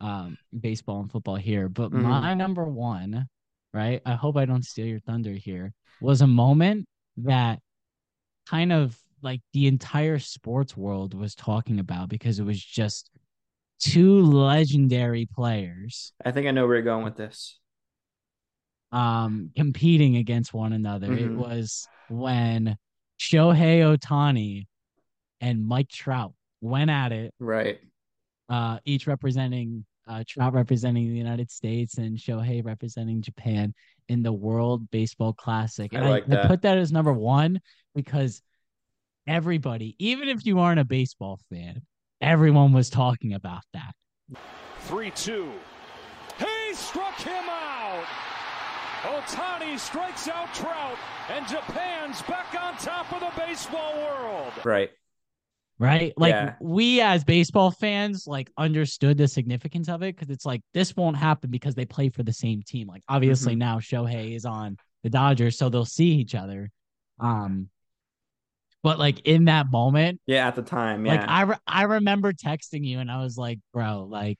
um 0.00 0.36
baseball 0.58 1.00
and 1.00 1.10
football 1.10 1.36
here, 1.36 1.68
but 1.68 1.90
mm-hmm. 1.90 2.02
my 2.02 2.34
number 2.34 2.64
one, 2.64 3.26
right? 3.74 4.00
I 4.06 4.12
hope 4.12 4.36
I 4.36 4.44
don't 4.44 4.64
steal 4.64 4.86
your 4.86 5.00
thunder 5.00 5.32
here. 5.32 5.72
Was 6.00 6.20
a 6.20 6.26
moment 6.26 6.86
that 7.18 7.58
kind 8.46 8.72
of 8.72 8.96
like 9.22 9.40
the 9.52 9.66
entire 9.66 10.18
sports 10.18 10.76
world 10.76 11.14
was 11.14 11.34
talking 11.34 11.78
about 11.78 12.08
because 12.08 12.38
it 12.38 12.44
was 12.44 12.62
just 12.62 13.10
two 13.80 14.22
legendary 14.22 15.26
players. 15.26 16.12
I 16.24 16.30
think 16.30 16.46
I 16.46 16.50
know 16.50 16.66
where 16.66 16.76
you're 16.76 16.84
going 16.84 17.04
with 17.04 17.16
this. 17.16 17.58
Um, 18.92 19.50
competing 19.56 20.16
against 20.16 20.52
one 20.52 20.72
another. 20.72 21.08
Mm-hmm. 21.08 21.34
It 21.34 21.36
was 21.36 21.88
when 22.08 22.76
Shohei 23.18 23.96
Ohtani 23.96 24.66
and 25.40 25.66
Mike 25.66 25.88
Trout 25.88 26.34
went 26.60 26.90
at 26.90 27.12
it. 27.12 27.32
Right. 27.38 27.80
Uh, 28.48 28.78
each 28.84 29.06
representing 29.06 29.84
uh, 30.08 30.24
Trout 30.26 30.54
representing 30.54 31.08
the 31.08 31.16
United 31.16 31.50
States 31.50 31.98
and 31.98 32.18
Shohei 32.18 32.64
representing 32.64 33.22
Japan 33.22 33.72
in 34.08 34.22
the 34.22 34.32
World 34.32 34.90
Baseball 34.90 35.32
Classic. 35.32 35.92
And 35.92 36.04
I, 36.04 36.10
like 36.10 36.30
I, 36.30 36.42
I 36.42 36.46
put 36.48 36.62
that 36.62 36.78
as 36.78 36.90
number 36.90 37.12
one 37.12 37.60
because 37.94 38.42
everybody, 39.26 39.94
even 40.00 40.28
if 40.28 40.44
you 40.44 40.58
aren't 40.58 40.80
a 40.80 40.84
baseball 40.84 41.38
fan, 41.48 41.82
everyone 42.20 42.72
was 42.72 42.90
talking 42.90 43.34
about 43.34 43.62
that. 43.72 43.94
3 44.80 45.10
2. 45.10 45.50
He 46.38 46.74
struck 46.74 47.18
him 47.20 47.44
out. 47.48 48.04
Ohtani 49.02 49.78
strikes 49.78 50.28
out 50.28 50.52
Trout, 50.52 50.98
and 51.30 51.46
Japan's 51.48 52.20
back 52.22 52.54
on 52.60 52.76
top 52.76 53.10
of 53.12 53.20
the 53.20 53.40
baseball 53.40 53.96
world. 53.96 54.52
Right. 54.64 54.90
Right. 55.78 56.12
Like 56.18 56.32
yeah. 56.34 56.54
we 56.60 57.00
as 57.00 57.24
baseball 57.24 57.70
fans, 57.70 58.26
like 58.26 58.50
understood 58.58 59.16
the 59.16 59.26
significance 59.26 59.88
of 59.88 60.02
it 60.02 60.14
because 60.14 60.28
it's 60.28 60.44
like 60.44 60.60
this 60.74 60.94
won't 60.94 61.16
happen 61.16 61.50
because 61.50 61.74
they 61.74 61.86
play 61.86 62.10
for 62.10 62.22
the 62.22 62.34
same 62.34 62.62
team. 62.62 62.86
Like 62.86 63.02
obviously 63.08 63.54
mm-hmm. 63.54 63.60
now 63.60 63.78
Shohei 63.78 64.36
is 64.36 64.44
on 64.44 64.76
the 65.02 65.08
Dodgers, 65.08 65.56
so 65.56 65.70
they'll 65.70 65.86
see 65.86 66.10
each 66.10 66.34
other. 66.34 66.70
Um, 67.18 67.70
but 68.82 68.98
like 68.98 69.20
in 69.26 69.46
that 69.46 69.70
moment, 69.70 70.20
yeah, 70.26 70.46
at 70.46 70.54
the 70.54 70.62
time, 70.62 71.04
yeah. 71.04 71.16
Like 71.16 71.28
I 71.28 71.42
re- 71.42 71.56
I 71.66 71.82
remember 71.82 72.32
texting 72.32 72.84
you 72.84 72.98
and 72.98 73.10
I 73.10 73.22
was 73.22 73.36
like, 73.36 73.58
bro, 73.72 74.06
like 74.08 74.38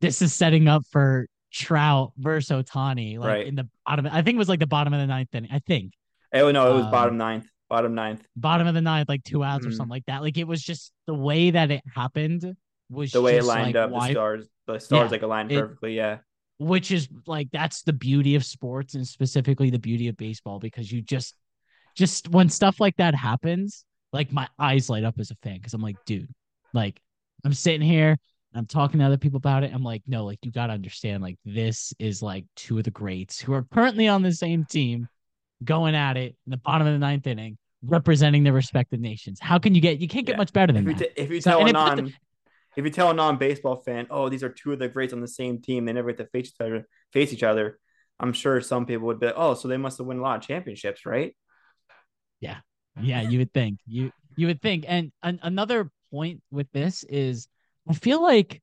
this 0.00 0.22
is 0.22 0.32
setting 0.32 0.68
up 0.68 0.82
for 0.90 1.26
Trout 1.52 2.12
versus 2.16 2.50
Ohtani, 2.50 3.18
like 3.18 3.28
right. 3.28 3.46
in 3.46 3.54
the 3.54 3.68
bottom. 3.86 4.06
I 4.06 4.22
think 4.22 4.36
it 4.36 4.38
was 4.38 4.48
like 4.48 4.60
the 4.60 4.66
bottom 4.66 4.92
of 4.92 5.00
the 5.00 5.06
ninth 5.06 5.34
inning. 5.34 5.50
I 5.52 5.58
think. 5.60 5.94
Oh 6.32 6.50
no, 6.50 6.70
it 6.70 6.74
was 6.74 6.84
um, 6.84 6.90
bottom 6.90 7.16
ninth. 7.16 7.48
Bottom 7.68 7.94
ninth. 7.94 8.26
Bottom 8.36 8.66
of 8.66 8.74
the 8.74 8.80
ninth, 8.80 9.08
like 9.08 9.24
two 9.24 9.42
outs 9.42 9.64
mm. 9.64 9.68
or 9.68 9.72
something 9.72 9.90
like 9.90 10.06
that. 10.06 10.22
Like 10.22 10.38
it 10.38 10.46
was 10.46 10.62
just 10.62 10.92
the 11.06 11.14
way 11.14 11.50
that 11.50 11.70
it 11.70 11.82
happened 11.94 12.56
was 12.90 13.10
the 13.10 13.22
way 13.22 13.38
it 13.38 13.44
lined 13.44 13.74
like, 13.74 13.76
up. 13.76 13.90
Why... 13.90 14.08
The 14.08 14.12
stars, 14.12 14.48
the 14.66 14.78
stars 14.78 15.06
yeah, 15.06 15.10
like 15.10 15.22
aligned 15.22 15.52
it, 15.52 15.60
perfectly. 15.60 15.96
Yeah. 15.96 16.18
Which 16.58 16.90
is 16.90 17.08
like 17.26 17.48
that's 17.52 17.82
the 17.82 17.92
beauty 17.92 18.34
of 18.34 18.44
sports 18.44 18.94
and 18.94 19.06
specifically 19.06 19.70
the 19.70 19.78
beauty 19.78 20.08
of 20.08 20.16
baseball 20.16 20.58
because 20.58 20.90
you 20.90 21.02
just 21.02 21.34
just 21.96 22.28
when 22.28 22.48
stuff 22.48 22.78
like 22.78 22.96
that 22.96 23.14
happens, 23.14 23.84
like 24.12 24.32
my 24.32 24.48
eyes 24.58 24.88
light 24.88 25.04
up 25.04 25.18
as 25.18 25.30
a 25.30 25.36
fan 25.42 25.56
because 25.56 25.74
I'm 25.74 25.82
like, 25.82 25.96
dude, 26.04 26.28
like 26.72 27.00
I'm 27.44 27.54
sitting 27.54 27.86
here, 27.86 28.16
I'm 28.54 28.66
talking 28.66 29.00
to 29.00 29.06
other 29.06 29.16
people 29.16 29.38
about 29.38 29.64
it. 29.64 29.72
I'm 29.74 29.82
like, 29.82 30.02
no, 30.06 30.24
like 30.24 30.38
you 30.42 30.52
gotta 30.52 30.72
understand, 30.72 31.22
like 31.22 31.38
this 31.44 31.92
is 31.98 32.22
like 32.22 32.44
two 32.54 32.78
of 32.78 32.84
the 32.84 32.90
greats 32.90 33.40
who 33.40 33.52
are 33.52 33.66
currently 33.72 34.08
on 34.08 34.22
the 34.22 34.32
same 34.32 34.64
team, 34.64 35.08
going 35.64 35.94
at 35.94 36.16
it 36.16 36.36
in 36.46 36.50
the 36.50 36.58
bottom 36.58 36.86
of 36.86 36.92
the 36.92 36.98
ninth 36.98 37.26
inning, 37.26 37.58
representing 37.82 38.44
their 38.44 38.52
respective 38.52 39.00
nations. 39.00 39.38
How 39.40 39.58
can 39.58 39.74
you 39.74 39.80
get? 39.80 39.98
You 39.98 40.08
can't 40.08 40.26
get 40.26 40.34
yeah. 40.34 40.38
much 40.38 40.52
better 40.52 40.72
than 40.72 40.88
if 40.88 40.98
that. 40.98 41.04
You 41.04 41.14
t- 41.14 41.22
if 41.22 41.30
you 41.30 41.40
tell 41.40 41.60
so, 41.60 41.66
a 41.66 41.72
non, 41.72 41.96
the, 41.96 42.12
if 42.76 42.84
you 42.84 42.90
tell 42.90 43.10
a 43.10 43.14
non-baseball 43.14 43.76
fan, 43.76 44.06
oh, 44.10 44.28
these 44.28 44.42
are 44.42 44.50
two 44.50 44.72
of 44.72 44.78
the 44.78 44.88
greats 44.88 45.14
on 45.14 45.20
the 45.20 45.28
same 45.28 45.60
team, 45.62 45.86
they 45.86 45.94
never 45.94 46.12
get 46.12 46.18
to 46.18 46.26
face 46.26 46.48
each 46.48 46.60
other. 46.60 46.86
Face 47.12 47.32
each 47.32 47.42
other. 47.42 47.78
I'm 48.20 48.32
sure 48.32 48.60
some 48.60 48.86
people 48.86 49.06
would 49.06 49.20
be, 49.20 49.26
like, 49.26 49.34
oh, 49.36 49.54
so 49.54 49.68
they 49.68 49.76
must 49.76 49.98
have 49.98 50.06
won 50.06 50.18
a 50.18 50.22
lot 50.22 50.38
of 50.38 50.46
championships, 50.46 51.04
right? 51.04 51.34
Yeah, 52.40 52.58
yeah, 53.00 53.22
you 53.22 53.38
would 53.38 53.52
think 53.52 53.80
you 53.86 54.12
you 54.36 54.46
would 54.46 54.60
think. 54.62 54.84
And 54.86 55.12
an, 55.22 55.40
another 55.42 55.90
point 56.10 56.42
with 56.50 56.70
this 56.72 57.04
is, 57.04 57.48
I 57.88 57.94
feel 57.94 58.22
like, 58.22 58.62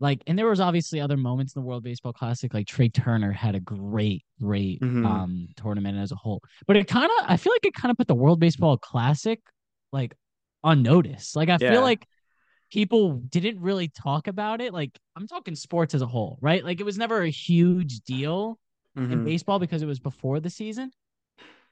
like, 0.00 0.22
and 0.26 0.38
there 0.38 0.48
was 0.48 0.60
obviously 0.60 1.00
other 1.00 1.16
moments 1.16 1.54
in 1.54 1.62
the 1.62 1.66
World 1.66 1.84
Baseball 1.84 2.12
Classic. 2.12 2.52
Like 2.52 2.66
Trea 2.66 2.88
Turner 2.88 3.32
had 3.32 3.54
a 3.54 3.60
great, 3.60 4.24
great 4.40 4.80
mm-hmm. 4.80 5.04
um 5.06 5.48
tournament 5.56 5.98
as 5.98 6.12
a 6.12 6.16
whole, 6.16 6.42
but 6.66 6.76
it 6.76 6.88
kind 6.88 7.10
of, 7.18 7.26
I 7.28 7.36
feel 7.36 7.52
like 7.52 7.66
it 7.66 7.74
kind 7.74 7.90
of 7.90 7.98
put 7.98 8.08
the 8.08 8.14
World 8.14 8.40
Baseball 8.40 8.76
Classic 8.78 9.40
like 9.92 10.14
on 10.62 10.82
notice. 10.82 11.36
Like 11.36 11.48
I 11.48 11.58
yeah. 11.60 11.72
feel 11.72 11.82
like 11.82 12.06
people 12.70 13.14
didn't 13.28 13.60
really 13.60 13.88
talk 13.88 14.28
about 14.28 14.60
it. 14.60 14.72
Like 14.72 14.98
I'm 15.16 15.26
talking 15.26 15.54
sports 15.54 15.94
as 15.94 16.02
a 16.02 16.06
whole, 16.06 16.38
right? 16.40 16.64
Like 16.64 16.80
it 16.80 16.84
was 16.84 16.96
never 16.96 17.22
a 17.22 17.30
huge 17.30 18.00
deal 18.00 18.58
mm-hmm. 18.96 19.12
in 19.12 19.24
baseball 19.24 19.58
because 19.58 19.82
it 19.82 19.86
was 19.86 20.00
before 20.00 20.40
the 20.40 20.50
season. 20.50 20.92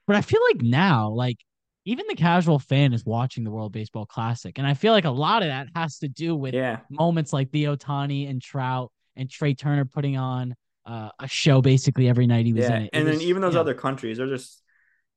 But 0.09 0.17
I 0.17 0.23
feel 0.23 0.41
like 0.51 0.63
now, 0.63 1.11
like 1.11 1.37
even 1.85 2.07
the 2.09 2.17
casual 2.17 2.59
fan 2.59 2.93
is 2.93 3.05
watching 3.05 3.45
the 3.45 3.51
World 3.51 3.73
Baseball 3.73 4.07
Classic. 4.07 4.59
And 4.59 4.67
I 4.67 4.75
feel 4.75 4.93
like 4.93 5.05
a 5.05 5.11
lot 5.11 5.43
of 5.43 5.49
that 5.49 5.69
has 5.77 5.99
to 5.99 6.09
do 6.09 6.35
with 6.35 6.55
yeah. 6.55 6.81
moments 6.91 7.33
like 7.33 7.51
the 7.51 7.65
Ohtani 7.65 8.29
and 8.29 8.43
Trout 8.43 8.91
and 9.17 9.31
Trea 9.31 9.55
Turner 9.55 9.85
putting 9.85 10.17
on 10.17 10.55
uh, 10.87 11.11
a 11.21 11.29
show 11.29 11.61
basically 11.61 12.09
every 12.09 12.27
night 12.27 12.47
he 12.47 12.55
was 12.55 12.65
yeah. 12.65 12.77
in 12.77 12.83
it. 12.85 12.91
And 12.95 13.03
it 13.03 13.05
then 13.05 13.15
was, 13.15 13.23
even 13.23 13.43
those 13.43 13.55
other 13.55 13.75
countries, 13.75 14.17
they're 14.17 14.27
just 14.27 14.63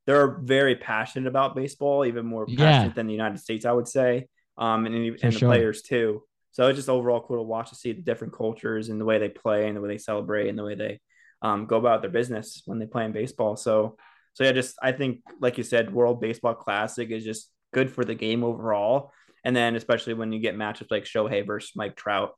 they're 0.05 0.39
very 0.41 0.75
passionate 0.75 1.27
about 1.27 1.55
baseball, 1.55 2.05
even 2.05 2.25
more 2.25 2.45
passionate 2.45 2.87
yeah. 2.87 2.93
than 2.93 3.07
the 3.07 3.13
United 3.13 3.39
States, 3.39 3.65
I 3.65 3.71
would 3.71 3.87
say. 3.87 4.27
Um, 4.57 4.85
and, 4.85 4.95
and 4.95 5.17
the 5.21 5.31
sure. 5.31 5.49
players 5.49 5.81
too. 5.81 6.23
So 6.51 6.67
it's 6.67 6.75
just 6.75 6.89
overall 6.89 7.23
cool 7.25 7.37
to 7.37 7.43
watch 7.43 7.69
to 7.69 7.75
see 7.75 7.93
the 7.93 8.01
different 8.01 8.33
cultures 8.33 8.89
and 8.89 8.99
the 8.99 9.05
way 9.05 9.19
they 9.19 9.29
play 9.29 9.67
and 9.67 9.77
the 9.77 9.81
way 9.81 9.87
they 9.87 9.97
celebrate 9.97 10.49
and 10.49 10.59
the 10.59 10.65
way 10.65 10.75
they 10.75 10.99
um, 11.41 11.65
go 11.65 11.77
about 11.77 12.01
their 12.01 12.11
business 12.11 12.61
when 12.65 12.77
they 12.77 12.85
play 12.85 13.05
in 13.05 13.13
baseball. 13.13 13.55
So 13.55 13.97
so 14.33 14.43
yeah, 14.43 14.51
just 14.51 14.77
I 14.81 14.91
think 14.91 15.21
like 15.39 15.57
you 15.57 15.63
said, 15.63 15.93
World 15.93 16.21
Baseball 16.21 16.55
Classic 16.55 17.09
is 17.09 17.23
just 17.23 17.49
good 17.73 17.91
for 17.91 18.03
the 18.03 18.15
game 18.15 18.43
overall. 18.43 19.11
And 19.43 19.55
then 19.55 19.75
especially 19.75 20.13
when 20.13 20.31
you 20.31 20.39
get 20.39 20.55
matchups 20.55 20.91
like 20.91 21.05
Shohei 21.05 21.45
versus 21.45 21.71
Mike 21.75 21.95
Trout, 21.95 22.33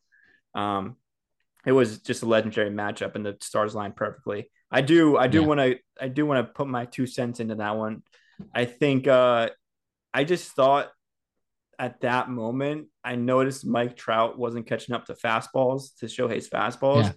um, 0.55 0.95
it 1.65 1.71
was 1.71 2.00
just 2.00 2.23
a 2.23 2.25
legendary 2.25 2.69
matchup, 2.69 3.15
and 3.15 3.25
the 3.25 3.38
stars 3.41 3.75
line 3.75 3.93
perfectly. 3.93 4.50
I 4.71 4.81
do, 4.81 5.17
I 5.17 5.27
do 5.27 5.41
yeah. 5.41 5.47
want 5.47 5.59
to, 5.59 5.77
I 6.00 6.07
do 6.07 6.25
want 6.25 6.45
to 6.45 6.53
put 6.53 6.67
my 6.67 6.85
two 6.85 7.05
cents 7.05 7.39
into 7.39 7.55
that 7.55 7.75
one. 7.77 8.03
I 8.53 8.65
think, 8.65 9.07
uh, 9.07 9.50
I 10.13 10.23
just 10.23 10.51
thought 10.51 10.91
at 11.79 12.01
that 12.01 12.29
moment, 12.29 12.88
I 13.03 13.15
noticed 13.15 13.65
Mike 13.65 13.95
Trout 13.95 14.38
wasn't 14.38 14.67
catching 14.67 14.95
up 14.95 15.05
to 15.05 15.13
fastballs 15.13 15.97
to 16.00 16.05
Shohei's 16.05 16.50
fastballs, 16.50 17.03
yeah. 17.03 17.12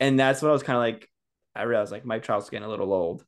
and 0.00 0.18
that's 0.18 0.42
what 0.42 0.48
I 0.48 0.52
was 0.52 0.62
kind 0.62 0.76
of 0.76 0.82
like. 0.82 1.08
I 1.54 1.62
realized 1.62 1.92
like 1.92 2.04
Mike 2.04 2.22
Trout's 2.22 2.48
getting 2.48 2.66
a 2.66 2.70
little 2.70 2.92
old, 2.92 3.24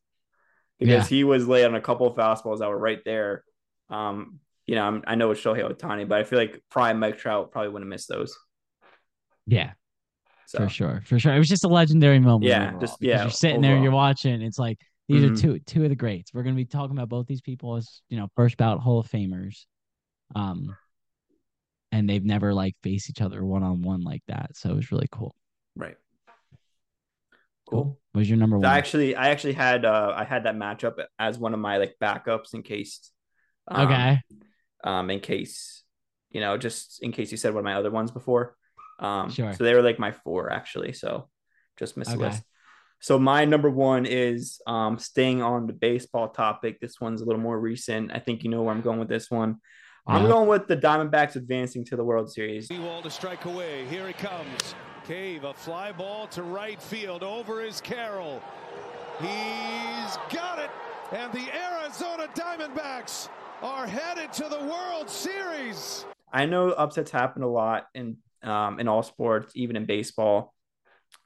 because 0.83 1.11
yeah. 1.11 1.17
he 1.17 1.25
was 1.25 1.47
late 1.47 1.65
on 1.65 1.75
a 1.75 1.81
couple 1.81 2.07
of 2.07 2.17
fastballs 2.17 2.59
that 2.59 2.69
were 2.69 2.79
right 2.79 3.01
there. 3.05 3.45
Um, 3.91 4.41
you 4.67 4.75
know, 4.75 4.85
I'm, 4.85 5.03
i 5.07 5.15
know 5.15 5.31
it's 5.31 5.41
Shohei 5.41 5.69
Ohtani, 5.69 6.09
but 6.09 6.19
I 6.19 6.25
feel 6.25 6.39
like 6.39 6.63
prime 6.71 6.99
Mike 6.99 7.19
Trout 7.19 7.51
probably 7.51 7.71
wouldn't 7.71 7.89
miss 7.89 8.07
those. 8.07 8.37
Yeah, 9.47 9.73
so. 10.47 10.59
for 10.59 10.69
sure, 10.69 11.03
for 11.05 11.19
sure. 11.19 11.35
It 11.35 11.39
was 11.39 11.49
just 11.49 11.65
a 11.65 11.69
legendary 11.69 12.21
moment. 12.21 12.45
Yeah, 12.45 12.67
overall, 12.67 12.81
just 12.81 12.97
yeah. 13.01 13.23
You're 13.23 13.31
sitting 13.31 13.59
overall. 13.59 13.75
there, 13.75 13.83
you're 13.83 13.93
watching. 13.93 14.43
It's 14.43 14.59
like 14.59 14.79
these 15.09 15.23
mm-hmm. 15.23 15.35
are 15.35 15.37
two 15.37 15.59
two 15.61 15.85
of 15.85 15.91
the 15.91 15.97
greats. 15.97 16.33
We're 16.33 16.45
gonna 16.45 16.57
be 16.57 16.65
talking 16.65 16.97
about 16.97 17.09
both 17.09 17.27
these 17.27 17.41
people 17.41 17.77
as 17.77 18.03
you 18.09 18.17
know 18.17 18.29
first 18.37 18.57
bout 18.57 18.81
Hall 18.81 19.01
of 19.01 19.09
Famers. 19.09 19.65
Um, 20.35 20.77
and 21.91 22.09
they've 22.09 22.25
never 22.25 22.55
like 22.55 22.75
faced 22.83 23.11
each 23.11 23.21
other 23.21 23.45
one 23.45 23.63
on 23.63 23.83
one 23.83 24.03
like 24.03 24.23
that, 24.29 24.57
so 24.57 24.71
it 24.71 24.77
was 24.77 24.91
really 24.91 25.09
cool. 25.11 25.35
Right. 25.77 25.97
Cool. 27.69 27.99
What 28.13 28.19
was 28.19 28.29
your 28.29 28.39
number 28.39 28.59
one? 28.59 28.67
I 28.67 28.79
actually, 28.79 29.15
I 29.17 29.29
actually 29.29 29.55
had, 29.55 29.85
uh, 29.85 30.13
I 30.15 30.25
had 30.25 30.45
that 30.45 30.57
matchup 30.57 31.03
as 31.19 31.39
one 31.39 31.55
of 31.55 31.61
my 31.61 31.79
like 31.79 31.97
backups 32.03 32.55
in 32.55 32.63
case. 32.63 33.11
Um, 33.69 33.87
okay. 33.87 34.21
Um, 34.85 35.11
in 35.11 35.21
case, 35.21 35.83
you 36.31 36.41
know, 36.41 36.59
just 36.59 37.03
in 37.03 37.13
case 37.13 37.31
you 37.31 37.37
said 37.37 37.55
one 37.55 37.61
of 37.61 37.65
my 37.65 37.75
other 37.75 37.91
ones 37.91 38.11
before. 38.11 38.57
Um, 38.99 39.31
sure. 39.31 39.53
So 39.55 39.65
they 39.65 39.75
were 39.75 39.83
like 39.83 39.99
my 39.99 40.13
four 40.13 40.51
actually. 40.53 40.93
So 40.93 41.29
just 41.79 41.97
missed 41.97 42.11
okay. 42.11 42.19
the 42.19 42.25
list. 42.25 42.43
So 43.01 43.19
my 43.19 43.45
number 43.45 43.69
one 43.69 44.07
is 44.07 44.61
um, 44.67 44.97
staying 44.97 45.43
on 45.43 45.67
the 45.67 45.73
baseball 45.73 46.29
topic. 46.29 46.81
This 46.81 47.01
one's 47.01 47.21
a 47.21 47.25
little 47.25 47.41
more 47.41 47.59
recent. 47.59 48.13
I 48.15 48.21
think 48.21 48.45
you 48.45 48.51
know 48.51 48.63
where 48.63 48.73
I'm 48.73 48.81
going 48.81 49.01
with 49.01 49.09
this 49.09 49.29
one. 49.29 49.57
Yeah. 50.09 50.15
I'm 50.15 50.27
going 50.27 50.49
with 50.49 50.67
the 50.67 50.77
Diamondbacks 50.77 51.37
advancing 51.37 51.85
to 51.87 51.97
the 51.97 52.03
World 52.03 52.31
Series. 52.33 52.69
Wall 52.71 53.03
to 53.03 53.11
strike 53.11 53.45
away. 53.45 53.87
Here 53.87 54.07
he 54.07 54.13
comes. 54.13 54.75
Cave, 55.07 55.45
a 55.45 55.55
fly 55.55 55.93
ball 55.93 56.27
to 56.29 56.43
right 56.43 56.81
field. 56.83 57.23
Over 57.23 57.63
is 57.63 57.81
Carroll. 57.81 58.43
He's 59.21 60.19
got 60.31 60.59
it. 60.59 60.71
And 61.13 61.33
the 61.33 61.47
Arizona 61.55 62.27
Diamondbacks 62.35 63.29
are 63.63 63.87
headed 63.87 64.33
to 64.33 64.49
the 64.49 64.59
World 64.59 65.09
Series. 65.09 66.05
I 66.33 66.47
know 66.47 66.71
upsets 66.71 67.11
happen 67.13 67.43
a 67.43 67.49
lot 67.49 67.87
in 67.95 68.17
um, 68.43 68.81
in 68.81 68.89
all 68.89 69.05
sports, 69.05 69.53
even 69.55 69.77
in 69.77 69.85
baseball. 69.85 70.53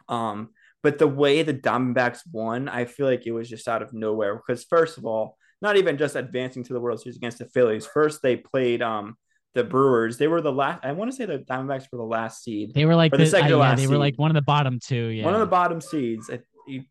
Um, 0.08 0.50
but 0.82 0.98
the 0.98 1.08
way 1.08 1.42
the 1.42 1.54
Diamondbacks 1.54 2.20
won, 2.30 2.68
I 2.68 2.84
feel 2.84 3.06
like 3.06 3.26
it 3.26 3.32
was 3.32 3.48
just 3.48 3.68
out 3.68 3.80
of 3.80 3.94
nowhere. 3.94 4.36
Because 4.36 4.64
first 4.64 4.98
of 4.98 5.06
all, 5.06 5.38
not 5.62 5.76
even 5.76 5.96
just 5.98 6.16
advancing 6.16 6.64
to 6.64 6.72
the 6.72 6.80
World 6.80 7.00
Series 7.00 7.16
against 7.16 7.38
the 7.38 7.46
Phillies. 7.46 7.86
First, 7.86 8.22
they 8.22 8.36
played 8.36 8.82
um, 8.82 9.16
the 9.54 9.64
Brewers. 9.64 10.18
They 10.18 10.28
were 10.28 10.40
the 10.42 10.52
last. 10.52 10.84
I 10.84 10.92
want 10.92 11.10
to 11.10 11.16
say 11.16 11.24
the 11.24 11.38
Diamondbacks 11.38 11.86
were 11.90 11.98
the 11.98 12.04
last 12.04 12.44
seed. 12.44 12.74
They 12.74 12.84
were 12.84 12.94
like 12.94 13.12
the, 13.12 13.18
the 13.18 13.26
second 13.26 13.52
uh, 13.54 13.58
yeah, 13.58 13.74
They 13.74 13.82
seed. 13.82 13.90
were 13.90 13.98
like 13.98 14.18
one 14.18 14.30
of 14.30 14.34
the 14.34 14.42
bottom 14.42 14.78
two. 14.78 15.06
Yeah, 15.06 15.24
one 15.24 15.34
of 15.34 15.40
the 15.40 15.46
bottom 15.46 15.80
seeds, 15.80 16.30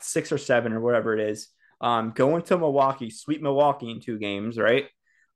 six 0.02 0.32
or 0.32 0.38
seven 0.38 0.74
or 0.74 0.80
whatever 0.80 1.18
it 1.18 1.30
is. 1.30 1.50
Um, 1.82 2.12
going 2.16 2.42
to 2.44 2.58
Milwaukee, 2.58 3.10
sweep 3.10 3.42
Milwaukee 3.42 3.92
in 3.92 4.00
two 4.00 4.18
games, 4.18 4.58
right? 4.58 4.86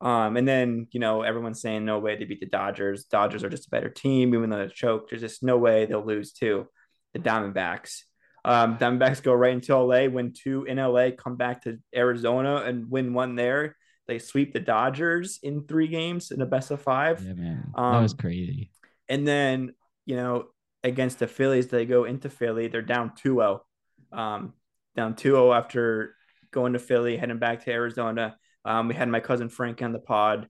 Um, 0.02 0.38
and 0.38 0.48
then 0.48 0.88
you 0.92 1.00
know 1.00 1.22
everyone's 1.22 1.62
saying 1.62 1.86
no 1.86 2.00
way 2.00 2.16
they 2.18 2.26
beat 2.26 2.40
the 2.40 2.46
Dodgers. 2.46 3.06
Dodgers 3.06 3.44
are 3.44 3.50
just 3.50 3.68
a 3.68 3.70
better 3.70 3.90
team, 3.90 4.34
even 4.34 4.50
though 4.50 4.66
they 4.66 4.74
choked. 4.74 5.10
There's 5.10 5.22
just 5.22 5.44
no 5.44 5.58
way 5.58 5.86
they'll 5.86 6.06
lose 6.06 6.34
to 6.34 6.68
the 7.14 7.20
Diamondbacks. 7.20 8.04
Um, 8.50 8.80
Diamondbacks 8.80 9.22
go 9.22 9.32
right 9.32 9.54
into 9.54 9.78
LA, 9.78 10.08
win 10.08 10.34
two 10.34 10.64
in 10.64 10.78
LA, 10.78 11.12
come 11.12 11.36
back 11.36 11.62
to 11.66 11.78
Arizona 11.96 12.64
and 12.66 12.90
win 12.90 13.14
one 13.14 13.36
there. 13.36 13.76
They 14.08 14.18
sweep 14.18 14.54
the 14.54 14.60
Dodgers 14.60 15.38
in 15.44 15.68
three 15.68 15.88
games 15.88 16.32
in 16.32 16.42
a 16.42 16.48
best 16.48 16.72
of 16.72 16.82
five. 16.82 17.24
Yeah, 17.24 17.34
man. 17.34 17.72
Um, 17.76 17.94
that 17.94 18.02
was 18.02 18.16
crazy. 18.16 18.72
And 19.08 19.28
then, 19.28 19.76
you 20.08 20.16
know, 20.16 20.48
against 20.84 21.20
the 21.20 21.28
Phillies, 21.28 21.68
they 21.68 21.86
go 21.86 22.06
into 22.06 22.28
Philly. 22.28 22.68
They're 22.70 22.82
down 22.82 23.12
2 23.16 23.36
0. 23.36 23.64
Um, 24.12 24.54
down 24.96 25.16
2 25.16 25.30
0 25.30 25.54
after 25.54 26.16
going 26.50 26.74
to 26.74 26.80
Philly, 26.80 27.18
heading 27.18 27.38
back 27.38 27.66
to 27.66 27.72
Arizona. 27.72 28.36
Um, 28.66 28.88
we 28.88 28.96
had 28.96 29.10
my 29.10 29.20
cousin 29.20 29.50
Frank 29.50 29.84
on 29.84 29.94
the 29.94 30.00
pod. 30.00 30.50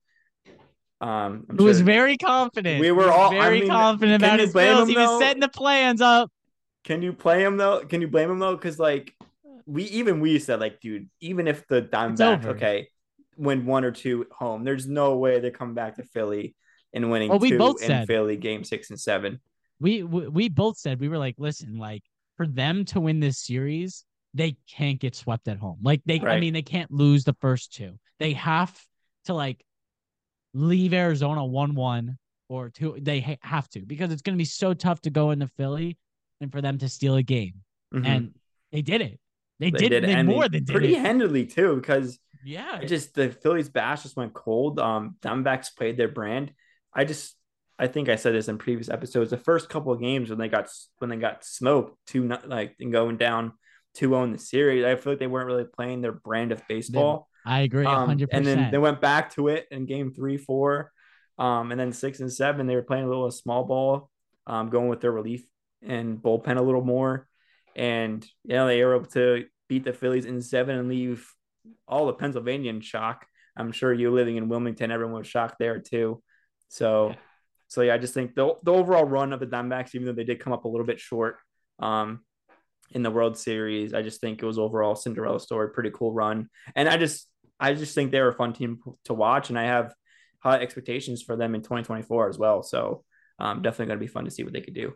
Um, 1.02 1.46
I'm 1.50 1.58
was 1.58 1.80
sure 1.80 1.86
very 1.86 2.16
confident. 2.16 2.80
We 2.80 2.92
were 2.92 3.12
all 3.12 3.32
very 3.32 3.58
I 3.58 3.60
mean, 3.60 3.70
confident 3.70 4.24
about 4.24 4.40
his 4.40 4.54
bills. 4.54 4.88
Him, 4.88 4.88
he 4.88 4.96
was 4.96 5.20
setting 5.20 5.42
the 5.42 5.50
plans 5.50 6.00
up. 6.00 6.32
Can 6.90 7.04
you 7.04 7.14
play 7.14 7.44
him 7.44 7.56
though? 7.56 7.86
Can 7.86 8.02
you 8.02 8.08
blame 8.08 8.32
him 8.32 8.40
though? 8.40 8.56
Because 8.56 8.80
like 8.80 9.14
we 9.68 9.84
even 9.84 10.22
we 10.22 10.40
said 10.40 10.60
like, 10.60 10.82
dude, 10.82 11.08
even 11.22 11.48
if 11.48 11.68
the 11.68 11.84
Diamondbacks 11.84 12.46
okay 12.46 12.88
win 13.38 13.68
one 13.68 13.86
or 13.86 13.92
two 13.92 14.24
at 14.24 14.32
home, 14.32 14.64
there's 14.64 14.88
no 14.88 15.16
way 15.16 15.40
they 15.40 15.52
come 15.52 15.76
back 15.76 15.98
to 15.98 16.04
Philly 16.04 16.56
and 16.92 17.12
winning 17.12 17.30
well, 17.30 17.38
we 17.38 17.52
two 17.52 17.60
both 17.60 17.80
in 17.84 17.90
said, 17.90 18.08
Philly 18.08 18.38
game 18.38 18.64
six 18.64 18.90
and 18.90 19.00
seven. 19.00 19.40
We, 19.80 20.02
we 20.02 20.30
we 20.30 20.50
both 20.50 20.80
said 20.80 21.00
we 21.00 21.10
were 21.10 21.20
like, 21.20 21.36
listen, 21.38 21.78
like 21.78 22.02
for 22.38 22.48
them 22.48 22.86
to 22.86 23.00
win 23.00 23.20
this 23.20 23.38
series, 23.38 24.04
they 24.34 24.58
can't 24.68 25.00
get 25.00 25.16
swept 25.16 25.48
at 25.48 25.60
home. 25.60 25.78
Like 25.84 26.02
they, 26.08 26.18
right. 26.18 26.38
I 26.38 26.40
mean, 26.40 26.54
they 26.56 26.64
can't 26.64 26.90
lose 26.90 27.24
the 27.24 27.36
first 27.40 27.72
two. 27.72 28.00
They 28.18 28.34
have 28.34 28.76
to 29.26 29.36
like 29.36 29.64
leave 30.56 30.96
Arizona 30.96 31.46
one 31.46 31.76
one 31.76 32.18
or 32.48 32.72
two. 32.72 32.98
They 33.00 33.20
ha- 33.20 33.38
have 33.42 33.70
to 33.70 33.82
because 33.82 34.12
it's 34.12 34.24
going 34.24 34.36
to 34.36 34.42
be 34.42 34.46
so 34.46 34.74
tough 34.74 35.02
to 35.02 35.12
go 35.12 35.30
into 35.30 35.46
Philly 35.50 35.96
and 36.42 36.52
for 36.52 36.62
them 36.62 36.78
to 36.80 36.90
steal 36.90 37.16
a 37.16 37.24
game. 37.24 37.56
Mm-hmm. 37.94 38.06
And 38.06 38.34
they 38.72 38.82
did 38.82 39.02
it. 39.02 39.20
They, 39.60 39.72
they 39.72 39.78
did, 39.78 39.90
did. 39.90 40.04
They 40.06 40.24
more 40.24 40.48
than 40.48 40.66
pretty 40.66 40.96
it. 40.96 41.02
handily 41.02 41.46
too 41.46 41.76
because 41.76 42.18
yeah, 42.46 42.82
just 42.86 43.14
the 43.14 43.30
Phillies 43.30 43.70
bash 43.70 44.04
just 44.04 44.16
went 44.16 44.34
cold. 44.34 44.80
Um, 44.80 45.18
Diamondbacks 45.22 45.76
played 45.76 45.98
their 45.98 46.08
brand. 46.08 46.54
I 46.94 47.04
just 47.04 47.36
I 47.78 47.88
think 47.88 48.10
I 48.10 48.16
said 48.16 48.34
this 48.34 48.48
in 48.48 48.58
previous 48.58 48.90
episodes. 48.90 49.32
The 49.32 49.38
first 49.38 49.70
couple 49.70 49.92
of 49.92 50.00
games 50.00 50.30
when 50.30 50.40
they 50.40 50.48
got 50.48 50.70
when 51.00 51.10
they 51.10 51.18
got 51.18 51.44
smoked 51.44 51.98
two 52.08 52.28
like 52.46 52.76
and 52.80 52.92
going 52.92 53.18
down 53.18 53.54
2-0 53.98 54.26
in 54.26 54.32
the 54.32 54.38
series, 54.38 54.86
I 54.86 54.96
feel 54.96 55.14
like 55.14 55.20
they 55.20 55.28
weren't 55.28 55.48
really 55.48 55.66
playing 55.66 56.02
their 56.02 56.12
brand 56.12 56.52
of 56.52 56.62
baseball. 56.68 57.28
I 57.46 57.62
agree, 57.62 57.86
hundred 57.86 58.30
um, 58.34 58.38
And 58.38 58.46
then 58.46 58.72
they 58.72 58.78
went 58.78 59.02
back 59.02 59.34
to 59.36 59.48
it 59.48 59.68
in 59.72 59.86
game 59.86 60.14
three, 60.14 60.38
four, 60.38 60.92
um, 61.38 61.72
and 61.72 61.80
then 61.80 61.92
six 61.92 62.20
and 62.20 62.32
seven. 62.32 62.68
They 62.68 62.76
were 62.76 62.84
playing 62.84 63.06
a 63.06 63.10
little 63.10 63.32
small 63.32 63.64
ball, 63.64 64.10
um, 64.46 64.70
going 64.70 64.90
with 64.90 65.02
their 65.02 65.12
relief 65.12 65.44
and 65.82 66.18
bullpen 66.18 66.58
a 66.58 66.62
little 66.62 66.84
more, 66.84 67.28
and 67.76 68.26
you 68.44 68.56
know 68.56 68.68
they 68.68 68.84
were 68.84 68.96
able 68.96 69.06
to 69.08 69.46
beat 69.68 69.84
the 69.84 69.94
Phillies 69.94 70.26
in 70.26 70.42
seven 70.42 70.78
and 70.78 70.90
leave 70.90 71.28
all 71.88 72.08
the 72.08 72.14
Pennsylvania 72.14 72.70
in 72.70 72.82
shock. 72.82 73.26
I'm 73.56 73.72
sure 73.72 73.94
you 73.94 74.12
living 74.12 74.38
in 74.38 74.50
Wilmington, 74.50 74.92
everyone 74.92 75.20
was 75.20 75.28
shocked 75.28 75.56
there 75.60 75.80
too. 75.80 76.22
So, 76.70 77.10
yeah. 77.10 77.16
so 77.68 77.82
yeah, 77.82 77.94
I 77.94 77.98
just 77.98 78.14
think 78.14 78.36
the 78.36 78.56
the 78.64 78.74
overall 78.74 79.06
run 79.06 79.34
of 79.34 79.40
the 79.40 79.48
Diamondbacks, 79.48 79.96
even 79.96 80.06
though 80.06 80.14
they 80.14 80.24
did 80.24 80.40
come 80.40 80.54
up 80.54 80.66
a 80.66 80.70
little 80.70 80.86
bit 80.86 81.00
short, 81.00 81.38
um, 81.80 82.22
in 82.92 83.04
the 83.04 83.12
World 83.12 83.38
Series. 83.38 83.94
I 83.94 84.02
just 84.02 84.22
think 84.22 84.42
it 84.42 84.46
was 84.46 84.58
overall 84.58 84.96
Cinderella 84.96 85.40
story, 85.40 85.72
pretty 85.72 85.92
cool 85.94 86.14
run, 86.14 86.50
and 86.76 86.88
I 86.90 86.98
just 86.98 87.28
I 87.60 87.74
just 87.74 87.94
think 87.94 88.12
they're 88.12 88.30
a 88.30 88.34
fun 88.34 88.54
team 88.54 88.80
to 89.06 89.14
watch, 89.14 89.50
and 89.50 89.60
I 89.60 89.64
have 89.64 89.94
high 90.40 90.60
expectations 90.60 91.22
for 91.22 91.36
them 91.36 91.56
in 91.56 91.62
2024 91.62 92.30
as 92.30 92.38
well. 92.38 92.64
So 92.64 93.04
um, 93.40 93.62
definitely 93.62 93.88
going 93.88 94.00
to 94.00 94.06
be 94.06 94.08
fun 94.08 94.26
to 94.26 94.32
see 94.32 94.44
what 94.44 94.54
they 94.54 94.62
could 94.62 94.74
do. 94.74 94.94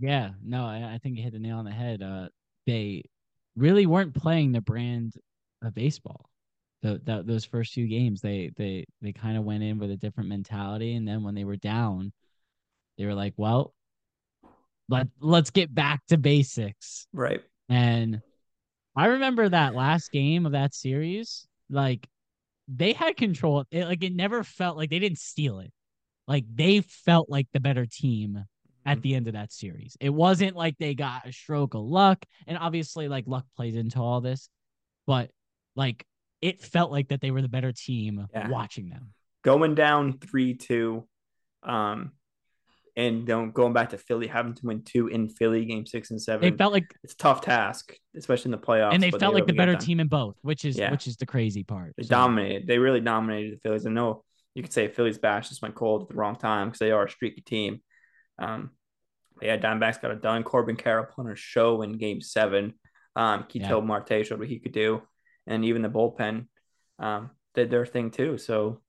Yeah, 0.00 0.30
no, 0.42 0.64
I, 0.64 0.94
I 0.94 0.98
think 1.02 1.16
you 1.16 1.22
hit 1.22 1.32
the 1.32 1.38
nail 1.38 1.58
on 1.58 1.64
the 1.64 1.70
head. 1.70 2.02
Uh, 2.02 2.28
they 2.66 3.04
really 3.56 3.86
weren't 3.86 4.14
playing 4.14 4.52
the 4.52 4.60
brand 4.60 5.14
of 5.62 5.74
baseball. 5.74 6.28
The, 6.82 7.00
the, 7.04 7.22
those 7.22 7.44
first 7.44 7.72
few 7.72 7.86
games, 7.86 8.20
they 8.20 8.50
they 8.56 8.84
they 9.00 9.12
kind 9.12 9.38
of 9.38 9.44
went 9.44 9.62
in 9.62 9.78
with 9.78 9.90
a 9.90 9.96
different 9.96 10.28
mentality, 10.28 10.96
and 10.96 11.08
then 11.08 11.22
when 11.22 11.34
they 11.34 11.44
were 11.44 11.56
down, 11.56 12.12
they 12.98 13.06
were 13.06 13.14
like, 13.14 13.32
"Well, 13.38 13.72
let 14.88 15.08
let's 15.20 15.50
get 15.50 15.74
back 15.74 16.04
to 16.08 16.18
basics. 16.18 17.06
Right. 17.12 17.42
And 17.68 18.20
I 18.96 19.06
remember 19.06 19.48
that 19.48 19.74
last 19.74 20.12
game 20.12 20.46
of 20.46 20.52
that 20.52 20.74
series, 20.74 21.46
like 21.70 22.06
they 22.68 22.92
had 22.92 23.16
control. 23.16 23.64
It, 23.70 23.86
like 23.86 24.02
it 24.02 24.14
never 24.14 24.44
felt 24.44 24.76
like 24.76 24.90
they 24.90 24.98
didn't 24.98 25.18
steal 25.18 25.60
it. 25.60 25.72
Like 26.28 26.44
they 26.52 26.80
felt 26.80 27.28
like 27.28 27.48
the 27.52 27.60
better 27.60 27.86
team 27.86 28.44
at 28.86 28.98
mm-hmm. 28.98 29.02
the 29.02 29.14
end 29.14 29.26
of 29.28 29.34
that 29.34 29.52
series. 29.52 29.96
It 30.00 30.10
wasn't 30.10 30.56
like 30.56 30.76
they 30.78 30.94
got 30.94 31.26
a 31.26 31.32
stroke 31.32 31.74
of 31.74 31.82
luck, 31.82 32.24
and 32.46 32.58
obviously 32.58 33.08
like 33.08 33.24
luck 33.26 33.46
plays 33.56 33.76
into 33.76 33.98
all 34.00 34.20
this, 34.20 34.48
but 35.06 35.30
like 35.76 36.04
it 36.40 36.60
felt 36.60 36.90
like 36.90 37.08
that 37.08 37.20
they 37.20 37.30
were 37.30 37.42
the 37.42 37.48
better 37.48 37.72
team 37.72 38.26
yeah. 38.32 38.48
watching 38.48 38.90
them. 38.90 39.14
Going 39.42 39.74
down 39.74 40.14
3-2 40.14 41.04
um 41.62 42.12
and 42.96 43.26
don't 43.26 43.52
going 43.52 43.72
back 43.72 43.90
to 43.90 43.98
Philly, 43.98 44.26
having 44.26 44.54
to 44.54 44.66
win 44.66 44.82
two 44.82 45.08
in 45.08 45.28
Philly, 45.28 45.64
game 45.64 45.84
six 45.84 46.10
and 46.10 46.20
seven. 46.20 46.46
It 46.46 46.56
felt 46.56 46.72
like 46.72 46.94
it's 47.02 47.14
tough 47.14 47.40
task, 47.40 47.96
especially 48.16 48.52
in 48.52 48.60
the 48.60 48.64
playoffs. 48.64 48.94
And 48.94 49.02
they 49.02 49.10
felt 49.10 49.20
they 49.20 49.40
like 49.40 49.46
the 49.46 49.52
better 49.52 49.74
team 49.74 49.98
in 49.98 50.06
both, 50.06 50.36
which 50.42 50.64
is 50.64 50.78
yeah. 50.78 50.90
which 50.90 51.06
is 51.06 51.16
the 51.16 51.26
crazy 51.26 51.64
part. 51.64 51.94
They 51.96 52.04
so. 52.04 52.10
dominated. 52.10 52.66
They 52.66 52.78
really 52.78 53.00
dominated 53.00 53.54
the 53.54 53.60
Phillies. 53.60 53.86
I 53.86 53.90
know 53.90 54.22
you 54.54 54.62
could 54.62 54.72
say 54.72 54.88
Phillies 54.88 55.18
bash 55.18 55.48
just 55.48 55.62
went 55.62 55.74
cold 55.74 56.02
at 56.02 56.08
the 56.08 56.14
wrong 56.14 56.36
time 56.36 56.68
because 56.68 56.78
they 56.78 56.92
are 56.92 57.04
a 57.04 57.10
streaky 57.10 57.40
team. 57.40 57.80
Um, 58.38 58.70
yeah, 59.42 59.56
Diamondbacks 59.56 60.00
got 60.00 60.10
it 60.10 60.22
done. 60.22 60.42
Corbin 60.42 60.76
Carroll 60.76 61.06
put 61.06 61.26
on 61.26 61.32
a 61.32 61.36
show 61.36 61.82
in 61.82 61.98
Game 61.98 62.20
Seven. 62.20 62.74
Um, 63.16 63.44
Ketel 63.48 63.80
yeah. 63.80 63.84
Marte 63.84 64.26
showed 64.26 64.38
what 64.38 64.48
he 64.48 64.58
could 64.58 64.72
do, 64.72 65.02
and 65.46 65.64
even 65.64 65.82
the 65.82 65.88
bullpen 65.88 66.46
um, 66.98 67.30
did 67.54 67.70
their 67.70 67.86
thing 67.86 68.10
too. 68.10 68.38
So, 68.38 68.80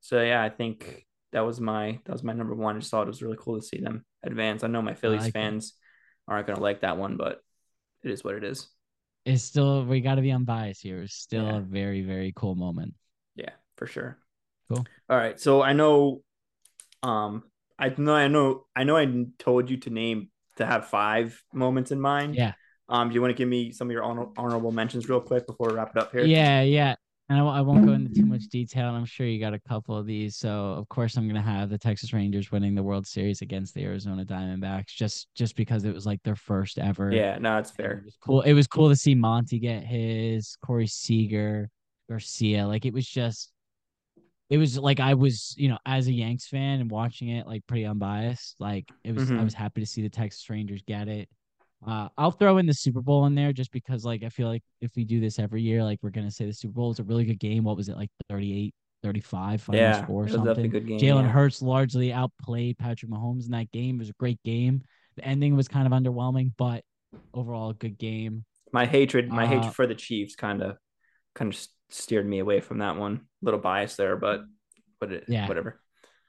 so 0.00 0.20
yeah, 0.20 0.42
I 0.42 0.48
think 0.48 1.06
that 1.32 1.44
was 1.44 1.60
my 1.60 1.98
that 2.04 2.12
was 2.12 2.22
my 2.22 2.32
number 2.32 2.54
one. 2.54 2.76
I 2.76 2.78
just 2.80 2.90
thought 2.90 3.02
it 3.02 3.08
was 3.08 3.22
really 3.22 3.38
cool 3.38 3.60
to 3.60 3.66
see 3.66 3.80
them 3.80 4.04
advance. 4.22 4.64
I 4.64 4.68
know 4.68 4.82
my 4.82 4.94
Phillies 4.94 5.22
like 5.22 5.32
fans 5.32 5.74
it. 6.28 6.32
aren't 6.32 6.46
gonna 6.46 6.60
like 6.60 6.80
that 6.80 6.96
one, 6.96 7.16
but 7.16 7.40
it 8.02 8.10
is 8.10 8.24
what 8.24 8.34
it 8.34 8.44
is. 8.44 8.68
It's 9.24 9.42
still 9.42 9.84
we 9.84 10.00
got 10.00 10.16
to 10.16 10.22
be 10.22 10.30
unbiased 10.30 10.82
here. 10.82 11.02
It's 11.02 11.14
still 11.14 11.46
yeah. 11.46 11.58
a 11.58 11.60
very 11.60 12.02
very 12.02 12.32
cool 12.34 12.54
moment. 12.54 12.94
Yeah, 13.34 13.50
for 13.76 13.86
sure. 13.86 14.18
Cool. 14.68 14.86
All 15.10 15.16
right, 15.16 15.38
so 15.38 15.62
I 15.62 15.74
know, 15.74 16.22
um, 17.02 17.44
I 17.78 17.92
know 17.96 18.14
I 18.14 18.28
know 18.28 18.66
I 18.74 18.84
know 18.84 18.96
I 18.96 19.26
told 19.38 19.70
you 19.70 19.76
to 19.78 19.90
name 19.90 20.28
to 20.56 20.66
have 20.66 20.86
five 20.86 21.42
moments 21.52 21.90
in 21.90 22.00
mind. 22.00 22.36
Yeah. 22.36 22.52
Um, 22.88 23.08
do 23.08 23.14
you 23.14 23.20
want 23.20 23.30
to 23.30 23.34
give 23.34 23.48
me 23.48 23.72
some 23.72 23.88
of 23.88 23.92
your 23.92 24.04
honor- 24.04 24.28
honorable 24.36 24.70
mentions 24.70 25.08
real 25.08 25.20
quick 25.20 25.46
before 25.46 25.68
we 25.68 25.74
wrap 25.74 25.96
it 25.96 26.02
up 26.02 26.12
here? 26.12 26.24
Yeah, 26.24 26.60
yeah 26.60 26.96
and 27.28 27.38
I, 27.38 27.42
I, 27.42 27.60
won't 27.62 27.86
go 27.86 27.92
into 27.92 28.12
too 28.12 28.26
much 28.26 28.48
detail. 28.48 28.88
And 28.88 28.96
I'm 28.96 29.06
sure 29.06 29.26
you 29.26 29.40
got 29.40 29.54
a 29.54 29.58
couple 29.58 29.96
of 29.96 30.06
these. 30.06 30.36
So 30.36 30.50
of 30.50 30.88
course 30.88 31.16
I'm 31.16 31.26
gonna 31.26 31.40
have 31.42 31.70
the 31.70 31.78
Texas 31.78 32.12
Rangers 32.12 32.52
winning 32.52 32.74
the 32.74 32.82
World 32.82 33.06
Series 33.06 33.40
against 33.40 33.74
the 33.74 33.84
Arizona 33.84 34.24
Diamondbacks, 34.24 34.88
just 34.88 35.28
just 35.34 35.56
because 35.56 35.84
it 35.84 35.94
was 35.94 36.04
like 36.04 36.22
their 36.22 36.36
first 36.36 36.78
ever. 36.78 37.10
Yeah, 37.10 37.38
no, 37.38 37.58
it's 37.58 37.70
fair. 37.70 37.98
It 37.98 38.04
was 38.04 38.16
cool. 38.20 38.42
It 38.42 38.52
was 38.52 38.66
cool 38.66 38.90
to 38.90 38.96
see 38.96 39.14
Monty 39.14 39.58
get 39.58 39.84
his, 39.84 40.56
Corey 40.64 40.86
Seager, 40.86 41.70
Garcia. 42.08 42.66
Like 42.66 42.84
it 42.84 42.92
was 42.92 43.06
just, 43.06 43.52
it 44.54 44.58
was 44.58 44.78
like 44.78 45.00
I 45.00 45.14
was, 45.14 45.52
you 45.58 45.68
know, 45.68 45.78
as 45.84 46.06
a 46.06 46.12
Yanks 46.12 46.46
fan 46.46 46.80
and 46.80 46.88
watching 46.88 47.30
it 47.30 47.44
like 47.44 47.66
pretty 47.66 47.84
unbiased. 47.84 48.54
Like 48.60 48.88
it 49.02 49.12
was, 49.12 49.24
mm-hmm. 49.24 49.40
I 49.40 49.42
was 49.42 49.52
happy 49.52 49.80
to 49.80 49.86
see 49.86 50.00
the 50.00 50.08
Texas 50.08 50.48
Rangers 50.48 50.80
get 50.86 51.08
it. 51.08 51.28
Uh, 51.84 52.08
I'll 52.16 52.30
throw 52.30 52.58
in 52.58 52.66
the 52.66 52.72
Super 52.72 53.00
Bowl 53.00 53.26
in 53.26 53.34
there 53.34 53.52
just 53.52 53.72
because, 53.72 54.04
like, 54.04 54.22
I 54.22 54.28
feel 54.28 54.46
like 54.46 54.62
if 54.80 54.92
we 54.94 55.04
do 55.04 55.20
this 55.20 55.40
every 55.40 55.60
year, 55.60 55.82
like, 55.82 55.98
we're 56.02 56.10
going 56.10 56.26
to 56.26 56.32
say 56.32 56.46
the 56.46 56.52
Super 56.52 56.72
Bowl 56.72 56.92
is 56.92 57.00
a 57.00 57.02
really 57.02 57.24
good 57.24 57.40
game. 57.40 57.64
What 57.64 57.76
was 57.76 57.88
it, 57.88 57.96
like 57.96 58.10
38, 58.30 58.72
35 59.02 59.60
final 59.60 59.80
yeah, 59.80 60.02
score 60.04 60.24
or 60.24 60.28
something? 60.28 60.70
Jalen 60.70 61.00
yeah. 61.00 61.22
Hurts 61.28 61.60
largely 61.60 62.12
outplayed 62.12 62.78
Patrick 62.78 63.10
Mahomes 63.10 63.46
in 63.46 63.50
that 63.50 63.72
game. 63.72 63.96
It 63.96 63.98
was 63.98 64.08
a 64.08 64.14
great 64.14 64.40
game. 64.44 64.82
The 65.16 65.24
ending 65.24 65.56
was 65.56 65.66
kind 65.66 65.86
of 65.86 65.92
underwhelming, 65.92 66.52
but 66.56 66.84
overall, 67.34 67.70
a 67.70 67.74
good 67.74 67.98
game. 67.98 68.44
My 68.72 68.86
hatred, 68.86 69.28
my 69.28 69.44
uh, 69.44 69.48
hatred 69.48 69.74
for 69.74 69.86
the 69.86 69.96
Chiefs 69.96 70.36
kind 70.36 70.62
of, 70.62 70.78
kind 71.34 71.52
of 71.52 71.66
steered 71.90 72.26
me 72.26 72.38
away 72.38 72.60
from 72.60 72.78
that 72.78 72.96
one. 72.96 73.26
A 73.42 73.44
little 73.44 73.60
bias 73.60 73.96
there, 73.96 74.16
but, 74.16 74.44
but 75.00 75.12
it, 75.12 75.24
yeah, 75.28 75.48
whatever. 75.48 75.80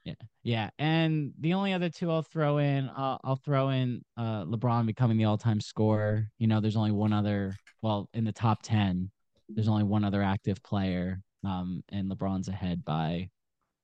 Yeah, 0.04 0.14
yeah, 0.44 0.70
and 0.78 1.32
the 1.40 1.54
only 1.54 1.72
other 1.72 1.88
two 1.88 2.12
I'll 2.12 2.22
throw 2.22 2.58
in, 2.58 2.88
uh, 2.88 3.18
I'll 3.24 3.40
throw 3.44 3.70
in 3.70 4.04
uh, 4.16 4.44
LeBron 4.44 4.86
becoming 4.86 5.16
the 5.16 5.24
all-time 5.24 5.60
scorer. 5.60 6.28
You 6.38 6.46
know, 6.46 6.60
there's 6.60 6.76
only 6.76 6.92
one 6.92 7.12
other. 7.12 7.56
Well, 7.82 8.08
in 8.14 8.24
the 8.24 8.30
top 8.30 8.60
ten, 8.62 9.10
there's 9.48 9.66
only 9.66 9.82
one 9.82 10.04
other 10.04 10.22
active 10.22 10.62
player, 10.62 11.22
um, 11.44 11.82
and 11.90 12.08
LeBron's 12.08 12.46
ahead 12.46 12.84
by 12.84 13.30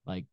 like 0.06 0.26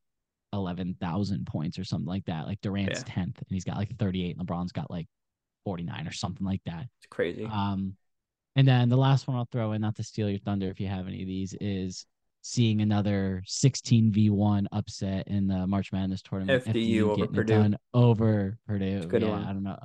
eleven 0.53 0.95
thousand 1.01 1.47
points 1.47 1.79
or 1.79 1.83
something 1.83 2.07
like 2.07 2.25
that. 2.25 2.45
Like 2.45 2.61
Durant's 2.61 3.01
tenth, 3.03 3.37
yeah. 3.37 3.43
and 3.47 3.55
he's 3.55 3.65
got 3.65 3.77
like 3.77 3.97
thirty-eight, 3.97 4.37
and 4.37 4.47
LeBron's 4.47 4.71
got 4.71 4.91
like 4.91 5.07
forty-nine 5.65 6.07
or 6.07 6.11
something 6.11 6.45
like 6.45 6.61
that. 6.67 6.85
It's 6.99 7.07
crazy. 7.09 7.45
Um, 7.45 7.95
and 8.55 8.67
then 8.67 8.89
the 8.89 8.97
last 8.97 9.27
one 9.27 9.37
I'll 9.37 9.47
throw 9.51 9.71
in, 9.73 9.81
not 9.81 9.95
to 9.97 10.03
steal 10.03 10.29
your 10.29 10.39
thunder, 10.39 10.69
if 10.69 10.79
you 10.79 10.87
have 10.87 11.07
any 11.07 11.21
of 11.21 11.27
these, 11.27 11.55
is 11.61 12.05
seeing 12.41 12.81
another 12.81 13.43
16 13.45 14.11
v1 14.11 14.65
upset 14.71 15.27
in 15.27 15.47
the 15.47 15.67
March 15.67 15.91
Madness 15.91 16.21
tournament. 16.21 16.65
FDU, 16.65 16.73
FDU 16.73 17.09
over 17.09 17.27
Purdue. 17.27 17.73
over 17.93 18.57
Purdue. 18.67 19.01
Good 19.05 19.21
yeah, 19.21 19.29
one. 19.29 19.43
I 19.43 19.53
don't 19.53 19.63
know. 19.63 19.77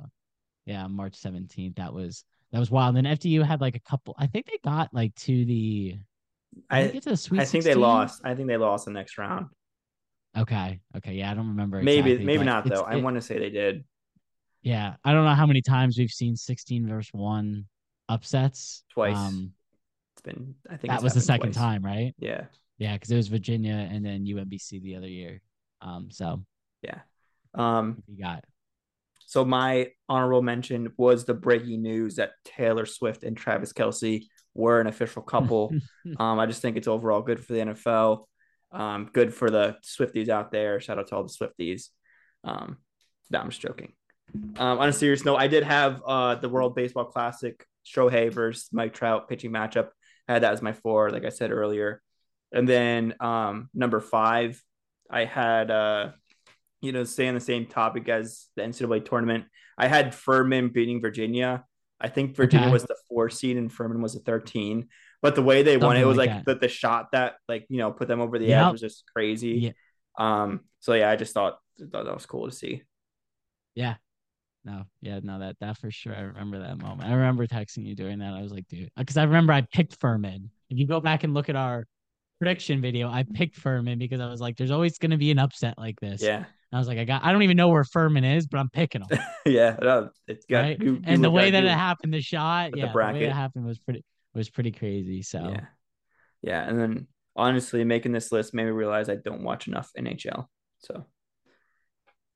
Yeah, 0.65 0.87
March 0.87 1.13
17th. 1.13 1.75
That 1.75 1.93
was 1.93 2.23
that 2.51 2.59
was 2.59 2.71
wild. 2.71 2.95
And 2.95 3.05
then 3.05 3.17
FDU 3.17 3.45
had 3.45 3.61
like 3.61 3.75
a 3.75 3.81
couple. 3.81 4.15
I 4.17 4.27
think 4.27 4.47
they 4.47 4.57
got 4.63 4.93
like 4.93 5.13
to 5.15 5.45
the. 5.45 5.97
I, 6.69 6.87
to 6.87 7.09
the 7.09 7.17
Sweet 7.17 7.41
I 7.41 7.45
think 7.45 7.63
16? 7.63 7.73
they 7.73 7.75
lost. 7.75 8.21
I 8.23 8.33
think 8.33 8.47
they 8.47 8.57
lost 8.57 8.85
the 8.85 8.91
next 8.91 9.17
round. 9.17 9.47
Okay. 10.37 10.79
Okay. 10.97 11.13
Yeah, 11.13 11.31
I 11.31 11.33
don't 11.33 11.49
remember. 11.49 11.81
Maybe 11.81 12.11
exactly, 12.11 12.25
maybe 12.25 12.45
not 12.45 12.67
though. 12.67 12.81
I 12.81 12.95
want 12.97 13.15
to 13.15 13.21
say 13.21 13.37
they 13.39 13.49
did. 13.49 13.83
Yeah, 14.61 14.95
I 15.03 15.13
don't 15.13 15.25
know 15.25 15.35
how 15.35 15.45
many 15.45 15.61
times 15.61 15.97
we've 15.97 16.09
seen 16.09 16.35
16 16.35 16.87
versus 16.87 17.11
one 17.13 17.65
upsets. 18.09 18.83
Twice. 18.89 19.17
Um, 19.17 19.53
it's 20.13 20.21
been 20.21 20.55
I 20.69 20.77
think 20.77 20.91
that 20.91 21.03
was 21.03 21.13
the 21.13 21.21
second 21.21 21.53
twice. 21.53 21.63
time, 21.63 21.83
right? 21.83 22.13
Yeah. 22.19 22.45
Yeah, 22.77 22.93
because 22.93 23.11
it 23.11 23.15
was 23.15 23.27
Virginia 23.29 23.87
and 23.89 24.05
then 24.05 24.25
UMBC 24.25 24.81
the 24.81 24.95
other 24.95 25.07
year. 25.07 25.41
Um, 25.81 26.09
so 26.11 26.43
yeah. 26.81 26.99
Um, 27.53 28.03
you 28.07 28.21
got. 28.21 28.43
So 29.27 29.43
my 29.43 29.91
honorable 30.07 30.41
mention 30.41 30.91
was 30.97 31.25
the 31.25 31.33
breaking 31.33 31.81
news 31.81 32.15
that 32.15 32.33
Taylor 32.43 32.85
Swift 32.85 33.23
and 33.23 33.35
Travis 33.35 33.73
Kelce 33.73 34.25
were 34.53 34.79
an 34.79 34.87
official 34.87 35.21
couple. 35.21 35.73
um, 36.19 36.39
I 36.39 36.45
just 36.45 36.61
think 36.61 36.77
it's 36.77 36.87
overall 36.87 37.21
good 37.21 37.43
for 37.43 37.53
the 37.53 37.59
NFL. 37.59 38.25
Um, 38.71 39.09
good 39.13 39.33
for 39.33 39.49
the 39.49 39.77
Swifties 39.83 40.29
out 40.29 40.51
there. 40.51 40.79
Shout 40.79 40.99
out 40.99 41.07
to 41.07 41.15
all 41.15 41.23
the 41.23 41.29
Swifties. 41.29 41.89
Um, 42.43 42.77
no, 43.31 43.39
I'm 43.39 43.49
just 43.49 43.61
joking. 43.61 43.93
Um, 44.57 44.79
on 44.79 44.89
a 44.89 44.93
serious 44.93 45.23
note, 45.23 45.37
I 45.37 45.47
did 45.47 45.63
have 45.63 46.01
uh 46.05 46.35
the 46.35 46.49
World 46.49 46.75
Baseball 46.75 47.05
Classic 47.05 47.65
Shohei 47.85 48.31
versus 48.31 48.69
Mike 48.71 48.93
Trout 48.93 49.29
pitching 49.29 49.51
matchup. 49.51 49.89
I 50.27 50.33
had 50.33 50.43
that 50.43 50.53
as 50.53 50.61
my 50.61 50.73
four, 50.73 51.11
like 51.11 51.25
I 51.25 51.29
said 51.29 51.51
earlier. 51.51 52.01
And 52.51 52.67
then 52.67 53.15
um 53.19 53.69
number 53.73 53.99
five, 53.99 54.61
I 55.09 55.25
had 55.25 55.71
uh 55.71 56.11
you 56.81 56.91
know, 56.91 57.03
stay 57.03 57.27
on 57.27 57.33
the 57.33 57.39
same 57.39 57.65
topic 57.65 58.09
as 58.09 58.47
the 58.55 58.61
NCAA 58.61 59.05
tournament. 59.05 59.45
I 59.77 59.87
had 59.87 60.13
Furman 60.13 60.69
beating 60.69 61.01
Virginia. 61.01 61.65
I 61.99 62.09
think 62.09 62.35
Virginia 62.35 62.67
okay. 62.67 62.73
was 62.73 62.83
the 62.83 62.95
four 63.09 63.29
seed 63.29 63.57
and 63.57 63.71
Furman 63.71 64.01
was 64.01 64.15
a 64.15 64.19
13. 64.19 64.87
But 65.21 65.33
the 65.33 65.41
way 65.41 65.63
they 65.63 65.73
Something 65.73 65.87
won 65.87 65.97
it 65.97 66.05
was 66.05 66.17
like, 66.17 66.29
like 66.29 66.45
the, 66.45 66.55
the 66.55 66.67
shot 66.67 67.11
that 67.13 67.35
like 67.49 67.65
you 67.69 67.79
know 67.79 67.91
put 67.91 68.07
them 68.07 68.21
over 68.21 68.37
the 68.37 68.45
yep. 68.45 68.67
edge 68.67 68.71
was 68.73 68.81
just 68.81 69.05
crazy. 69.11 69.73
Yeah. 70.19 70.43
Um. 70.43 70.61
So 70.81 70.93
yeah, 70.93 71.09
I 71.09 71.15
just 71.15 71.33
thought, 71.33 71.57
thought 71.79 72.05
that 72.05 72.13
was 72.13 72.27
cool 72.27 72.47
to 72.47 72.55
see. 72.55 72.83
Yeah. 73.73 73.95
No. 74.65 74.83
Yeah. 75.01 75.19
No. 75.23 75.39
That 75.39 75.55
that 75.61 75.77
for 75.77 75.91
sure. 75.91 76.15
I 76.15 76.21
remember 76.21 76.59
that 76.59 76.77
moment. 76.77 77.07
I 77.09 77.13
remember 77.13 77.45
texting 77.47 77.85
you 77.85 77.95
during 77.95 78.19
that. 78.19 78.33
I 78.33 78.41
was 78.41 78.51
like, 78.51 78.67
dude, 78.67 78.89
because 78.97 79.15
I 79.15 79.23
remember 79.23 79.53
I 79.53 79.61
picked 79.61 79.99
Furman. 80.01 80.49
If 80.69 80.79
you 80.79 80.87
go 80.87 80.99
back 80.99 81.23
and 81.23 81.33
look 81.33 81.49
at 81.49 81.55
our 81.55 81.85
prediction 82.39 82.81
video, 82.81 83.09
I 83.09 83.23
picked 83.23 83.55
Furman 83.55 83.99
because 83.99 84.19
I 84.19 84.27
was 84.27 84.41
like, 84.41 84.57
there's 84.57 84.71
always 84.71 84.97
going 84.97 85.11
to 85.11 85.17
be 85.17 85.31
an 85.31 85.39
upset 85.39 85.77
like 85.77 85.99
this. 85.99 86.21
Yeah. 86.21 86.37
And 86.37 86.45
I 86.73 86.77
was 86.79 86.87
like, 86.87 86.97
I 86.97 87.05
got, 87.05 87.23
I 87.23 87.31
don't 87.31 87.43
even 87.43 87.57
know 87.57 87.69
where 87.69 87.83
Furman 87.83 88.23
is, 88.23 88.47
but 88.47 88.59
I'm 88.59 88.69
picking 88.69 89.03
them. 89.07 89.19
yeah. 89.45 89.77
No, 89.81 90.09
it's 90.27 90.45
got, 90.45 90.59
right? 90.59 90.81
you, 90.81 90.93
you 90.95 91.01
and 91.05 91.23
the 91.23 91.31
way 91.31 91.51
that 91.51 91.63
it 91.63 91.69
happened, 91.69 92.13
the 92.13 92.21
shot, 92.21 92.75
yeah, 92.75 92.87
the, 92.87 92.91
the, 92.91 93.13
way 93.13 93.23
it 93.25 93.31
happened 93.31 93.65
was 93.65 93.79
pretty, 93.79 94.03
was 94.33 94.49
pretty 94.49 94.71
crazy. 94.71 95.21
So, 95.21 95.49
yeah. 95.49 95.65
Yeah. 96.41 96.67
And 96.67 96.79
then 96.79 97.07
honestly, 97.35 97.83
making 97.83 98.11
this 98.11 98.31
list 98.31 98.53
made 98.53 98.65
me 98.65 98.71
realize 98.71 99.09
I 99.09 99.15
don't 99.15 99.43
watch 99.43 99.67
enough 99.67 99.91
NHL. 99.97 100.47
So, 100.79 101.05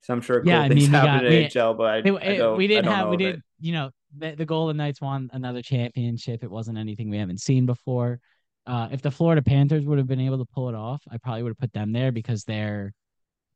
so 0.01 0.13
I'm 0.13 0.21
sure 0.21 0.41
cool 0.41 0.49
yeah, 0.49 0.61
I 0.61 0.69
mean, 0.69 0.89
happen 0.89 1.09
got, 1.09 1.25
in 1.25 1.31
we, 1.31 1.45
NHL, 1.45 1.77
but 1.77 1.85
I, 1.85 1.97
it, 1.97 2.41
I 2.41 2.51
we 2.53 2.67
didn't 2.67 2.91
have, 2.91 3.09
we 3.09 3.17
did, 3.17 3.41
you 3.59 3.73
know, 3.73 3.91
the, 4.17 4.35
the 4.35 4.45
Golden 4.45 4.77
Knights 4.77 5.01
won 5.01 5.29
another 5.33 5.61
championship. 5.61 6.43
It 6.43 6.49
wasn't 6.49 6.77
anything 6.77 7.09
we 7.09 7.17
haven't 7.17 7.41
seen 7.41 7.65
before. 7.65 8.19
Uh, 8.65 8.87
if 8.91 9.01
the 9.01 9.11
Florida 9.11 9.41
Panthers 9.41 9.85
would 9.85 9.97
have 9.97 10.07
been 10.07 10.19
able 10.19 10.37
to 10.37 10.45
pull 10.45 10.69
it 10.69 10.75
off, 10.75 11.01
I 11.11 11.17
probably 11.17 11.43
would 11.43 11.49
have 11.49 11.57
put 11.57 11.73
them 11.73 11.91
there 11.91 12.11
because 12.11 12.43
they're 12.43 12.93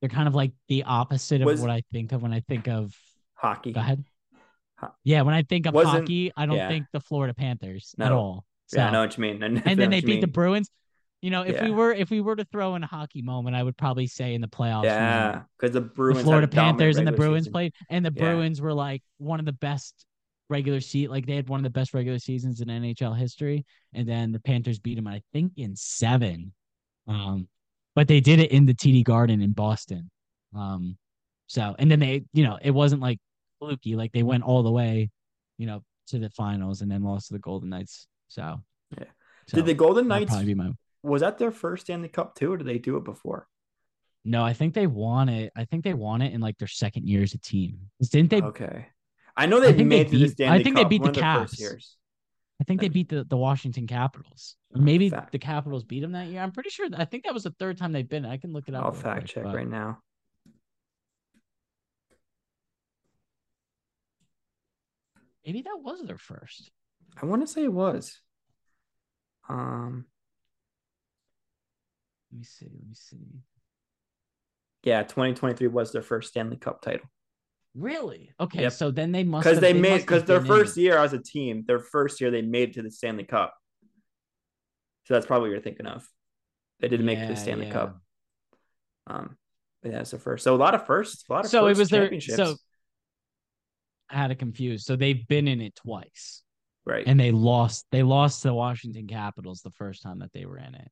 they're 0.02 0.10
kind 0.10 0.28
of 0.28 0.36
like 0.36 0.52
the 0.68 0.84
opposite 0.84 1.42
of 1.42 1.46
Was, 1.46 1.62
what 1.62 1.70
I 1.70 1.82
think 1.92 2.12
of 2.12 2.22
when 2.22 2.34
I 2.34 2.42
think 2.42 2.68
of 2.68 2.94
hockey. 3.36 3.72
Go 3.72 3.80
ahead. 3.80 4.04
Yeah, 5.04 5.22
when 5.22 5.34
I 5.34 5.44
think 5.44 5.66
of 5.66 5.76
hockey, 5.76 6.34
I 6.36 6.46
don't 6.46 6.58
yeah. 6.58 6.68
think 6.68 6.88
the 6.92 7.00
Florida 7.00 7.34
Panthers 7.34 7.96
no. 7.98 8.06
at 8.06 8.12
all. 8.12 8.46
So, 8.68 8.80
yeah, 8.80 8.90
I 8.90 8.92
know 8.92 9.02
what 9.02 9.18
you 9.18 9.22
mean. 9.22 9.42
and 9.44 9.80
then 9.80 9.90
they 9.90 10.02
beat 10.02 10.20
the 10.20 10.28
Bruins. 10.28 10.70
You 11.24 11.30
know, 11.30 11.44
if 11.44 11.56
yeah. 11.56 11.64
we 11.64 11.72
were 11.72 11.94
if 11.94 12.10
we 12.10 12.20
were 12.20 12.36
to 12.36 12.44
throw 12.44 12.76
in 12.76 12.84
a 12.84 12.86
hockey 12.86 13.22
moment, 13.22 13.56
I 13.56 13.64
would 13.64 13.78
probably 13.78 14.08
say 14.08 14.34
in 14.34 14.42
the 14.42 14.48
playoffs. 14.50 14.84
Yeah, 14.84 15.44
because 15.58 15.74
the 15.74 15.80
Bruins, 15.80 16.18
the 16.18 16.24
Florida 16.26 16.50
Panthers, 16.50 16.98
and 16.98 17.08
the 17.08 17.14
Bruins 17.14 17.44
season. 17.44 17.54
played, 17.54 17.74
and 17.90 18.06
the 18.06 18.12
yeah. 18.14 18.24
Bruins 18.24 18.60
were 18.60 18.74
like 18.74 19.02
one 19.20 19.40
of 19.40 19.46
the 19.46 19.54
best 19.54 20.06
regular 20.50 20.82
seat. 20.82 21.10
Like 21.10 21.26
they 21.26 21.38
had 21.38 21.48
one 21.48 21.62
of 21.62 21.64
the 21.64 21.70
best 21.70 21.94
regular 21.94 22.20
seasons 22.20 22.60
in 22.60 22.68
NHL 22.68 23.18
history, 23.18 23.66
and 23.94 24.06
then 24.06 24.34
the 24.34 24.40
Panthers 24.42 24.80
beat 24.80 24.96
them, 24.96 25.08
I 25.08 25.22
think, 25.32 25.54
in 25.56 25.78
seven. 25.78 26.52
Um, 27.08 27.48
but 27.96 28.10
they 28.10 28.20
did 28.20 28.40
it 28.40 28.52
in 28.52 28.66
the 28.66 28.74
TD 28.74 29.06
Garden 29.06 29.42
in 29.42 29.54
Boston. 29.54 30.12
Um, 30.54 30.98
so 31.48 31.74
and 31.80 31.90
then 31.90 32.02
they, 32.02 32.26
you 32.34 32.44
know, 32.44 32.60
it 32.62 32.72
wasn't 32.72 33.02
like 33.02 33.20
fluky. 33.60 33.96
Like 33.96 34.12
they 34.12 34.24
went 34.24 34.44
all 34.44 34.62
the 34.62 34.72
way, 34.72 35.10
you 35.58 35.68
know, 35.68 35.84
to 36.08 36.20
the 36.20 36.30
finals 36.32 36.82
and 36.82 36.92
then 36.92 37.02
lost 37.02 37.30
to 37.30 37.36
the 37.36 37.40
Golden 37.40 37.70
Knights. 37.70 38.08
So 38.28 38.60
yeah. 38.98 39.06
So 39.48 39.56
did 39.56 39.68
the 39.68 39.74
Golden 39.74 40.10
Knights 40.10 40.32
probably 40.32 40.48
be 40.48 40.54
my 40.54 40.72
was 41.04 41.22
that 41.22 41.38
their 41.38 41.52
first 41.52 41.86
Stanley 41.86 42.08
Cup 42.08 42.36
too, 42.36 42.54
or 42.54 42.58
did 42.58 42.68
they 42.68 42.80
do 42.80 42.98
it 42.98 43.04
before? 43.04 43.48
No, 44.26 44.44
I 44.44 44.54
think 44.54 44.74
they 44.74 44.88
won 44.88 45.28
it. 45.28 45.52
I 45.56 45.66
think 45.66 45.84
they 45.84 45.94
won 45.94 46.22
it 46.22 46.34
in 46.34 46.40
like 46.40 46.58
their 46.58 46.68
second 46.68 47.08
year 47.08 47.24
as 47.24 47.34
a 47.34 47.40
team. 47.40 47.90
Didn't 48.02 48.30
they? 48.30 48.42
Okay. 48.42 48.88
I 49.36 49.48
know 49.48 49.60
they 49.60 49.70
I 49.70 49.84
made 49.84 50.10
they 50.10 50.18
beat, 50.18 50.42
I 50.42 50.64
think 50.64 50.78
Cup, 50.78 50.86
they 50.86 50.90
beat 50.90 51.04
the 51.04 51.12
Caps. 51.12 51.62
I 52.62 52.64
think 52.64 52.80
they 52.80 52.88
beat 52.88 53.10
the, 53.10 53.26
the 53.26 53.36
Washington 53.36 53.88
Capitals. 53.88 54.56
Maybe 54.72 55.10
fact. 55.10 55.32
the 55.32 55.40
Capitals 55.40 55.84
beat 55.84 56.00
them 56.02 56.14
that 56.14 56.28
year. 56.28 56.42
I'm 56.42 56.52
pretty 56.52 56.70
sure. 56.70 56.88
I 56.96 57.04
think 57.04 57.26
that 57.26 57.34
was 57.34 57.44
the 57.44 57.54
third 57.60 57.78
time 57.78 57.92
they've 57.92 58.08
been. 58.08 58.26
I 58.26 58.38
can 58.38 58.54
look 58.54 58.70
it 58.70 58.76
up. 58.76 58.86
I'll 58.86 58.92
fact 58.92 59.22
quick, 59.22 59.28
check 59.28 59.44
but... 59.44 59.56
right 59.56 59.68
now. 59.68 60.00
Maybe 65.46 65.64
that 65.64 65.80
was 65.82 66.02
their 66.04 66.18
first. 66.18 66.72
I 67.22 67.26
want 67.26 67.42
to 67.42 67.48
say 67.52 67.64
it 67.64 67.74
was. 67.74 68.20
Um. 69.50 70.06
Let 72.34 72.40
me 72.40 72.46
see. 72.46 72.66
Let 72.66 72.88
me 72.88 72.96
see. 72.96 73.18
Yeah, 74.84 75.04
2023 75.04 75.68
was 75.68 75.92
their 75.92 76.02
first 76.02 76.30
Stanley 76.30 76.58
Cup 76.58 76.82
title. 76.82 77.08
Really? 77.76 78.32
Okay, 78.40 78.64
yep. 78.64 78.74
so 78.74 78.92
then 78.92 79.12
they 79.12 79.24
must 79.24 79.46
because 79.46 79.60
they, 79.60 79.74
they, 79.74 79.80
made 79.80 80.02
because 80.02 80.24
their 80.26 80.44
first 80.44 80.76
in. 80.78 80.84
year 80.84 80.98
as 80.98 81.14
a 81.14 81.20
team, 81.20 81.64
their 81.68 81.80
first 81.80 82.20
year 82.20 82.32
they 82.32 82.42
made 82.42 82.70
it 82.70 82.74
to 82.74 82.82
the 82.82 82.90
Stanley 82.90 83.24
Cup. 83.24 83.54
So 85.06 85.14
that's 85.14 85.26
probably 85.26 85.50
what 85.50 85.54
you're 85.54 85.64
thinking 85.64 85.86
of. 85.86 86.08
They 86.80 86.88
didn't 86.88 87.08
yeah, 87.08 87.14
make 87.14 87.20
it 87.20 87.28
to 87.28 87.34
the 87.34 87.40
Stanley 87.40 87.68
yeah. 87.68 87.74
Cup. 87.74 88.02
Um, 89.08 89.38
yeah, 89.84 90.00
it's 90.00 90.12
the 90.12 90.20
first. 90.20 90.44
So 90.44 90.56
a 90.56 90.58
lot 90.58 90.74
of 90.76 90.86
firsts, 90.86 91.24
a 91.30 91.34
lot 91.34 91.46
of 91.46 91.52
so 91.52 91.68
it 91.68 91.78
was 91.78 91.90
their 91.90 92.20
so. 92.20 92.56
I 94.10 94.18
had 94.18 94.32
it 94.32 94.40
confused. 94.40 94.86
So 94.86 94.96
they've 94.96 95.28
been 95.28 95.48
in 95.48 95.62
it 95.62 95.76
twice, 95.76 96.42
right? 96.86 97.04
And 97.06 97.20
they 97.20 97.32
lost. 97.32 97.86
They 97.92 98.02
lost 98.02 98.42
the 98.44 98.54
Washington 98.54 99.08
Capitals 99.08 99.62
the 99.62 99.72
first 99.72 100.02
time 100.02 100.20
that 100.20 100.34
they 100.34 100.46
were 100.46 100.58
in 100.58 100.74
it 100.74 100.92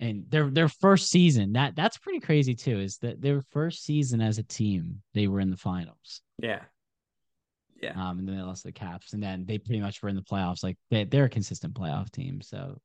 and 0.00 0.24
their 0.28 0.50
their 0.50 0.68
first 0.68 1.08
season 1.10 1.52
that 1.52 1.76
that's 1.76 1.98
pretty 1.98 2.20
crazy 2.20 2.54
too 2.54 2.78
is 2.80 2.98
that 2.98 3.20
their 3.22 3.40
first 3.52 3.84
season 3.84 4.20
as 4.20 4.38
a 4.38 4.42
team 4.42 5.00
they 5.14 5.28
were 5.28 5.40
in 5.40 5.50
the 5.50 5.56
finals. 5.56 6.20
Yeah. 6.38 6.60
Yeah. 7.80 7.92
Um 7.92 8.18
and 8.18 8.28
then 8.28 8.36
they 8.36 8.42
lost 8.42 8.64
the 8.64 8.72
caps 8.72 9.12
and 9.12 9.22
then 9.22 9.44
they 9.46 9.58
pretty 9.58 9.80
much 9.80 10.02
were 10.02 10.08
in 10.08 10.16
the 10.16 10.22
playoffs 10.22 10.62
like 10.62 10.76
they, 10.90 11.04
they're 11.04 11.24
a 11.26 11.28
consistent 11.28 11.74
playoff 11.74 12.10
team 12.10 12.40
so 12.40 12.78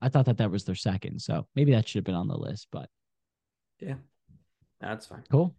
i 0.00 0.08
thought 0.08 0.26
that 0.26 0.36
that 0.36 0.50
was 0.50 0.64
their 0.64 0.74
second 0.74 1.20
so 1.20 1.46
maybe 1.56 1.72
that 1.72 1.88
should 1.88 1.98
have 2.00 2.04
been 2.04 2.14
on 2.14 2.28
the 2.28 2.36
list 2.36 2.68
but 2.70 2.88
yeah. 3.80 3.94
That's 4.80 5.06
fine. 5.06 5.24
Cool. 5.30 5.54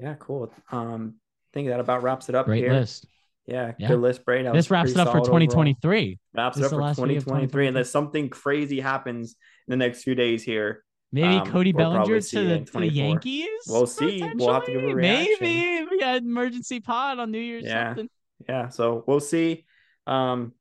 Yeah 0.00 0.14
cool. 0.18 0.50
Um 0.72 1.14
i 1.18 1.48
think 1.52 1.68
that 1.68 1.80
about 1.80 2.02
wraps 2.02 2.28
it 2.28 2.34
up 2.34 2.46
great 2.46 2.64
here. 2.64 2.72
list 2.72 3.06
yeah, 3.46 3.72
yeah, 3.78 3.88
good 3.88 4.00
list, 4.00 4.24
Brain. 4.24 4.50
This 4.52 4.70
wraps 4.70 4.92
it 4.92 4.96
up 4.96 5.12
for 5.12 5.20
2023. 5.20 5.96
Overall. 5.96 6.16
Wraps 6.34 6.58
it 6.58 6.64
up 6.64 6.70
for 6.70 6.76
2023, 6.76 7.66
and 7.66 7.76
then 7.76 7.84
something 7.84 8.28
crazy 8.30 8.80
happens 8.80 9.36
in 9.66 9.72
the 9.72 9.76
next 9.76 10.02
few 10.02 10.14
days 10.14 10.42
here. 10.42 10.82
Maybe 11.12 11.36
um, 11.36 11.46
Cody 11.46 11.72
Bellinger 11.72 12.20
to 12.20 12.44
the, 12.44 12.60
to 12.64 12.78
the, 12.78 12.88
Yankees. 12.88 13.46
We'll 13.68 13.86
see. 13.86 14.28
We'll 14.34 14.52
have 14.52 14.64
to 14.64 14.72
give 14.72 14.82
a 14.82 14.94
reaction. 14.94 15.36
Maybe 15.40 15.86
we 15.90 16.00
got 16.00 16.16
emergency 16.16 16.80
pod 16.80 17.18
on 17.18 17.30
New 17.30 17.38
Year's. 17.38 17.64
Yeah, 17.64 17.90
something. 17.90 18.08
yeah. 18.48 18.68
So 18.68 19.04
we'll 19.06 19.20
see. 19.20 19.64
Um, 20.06 20.52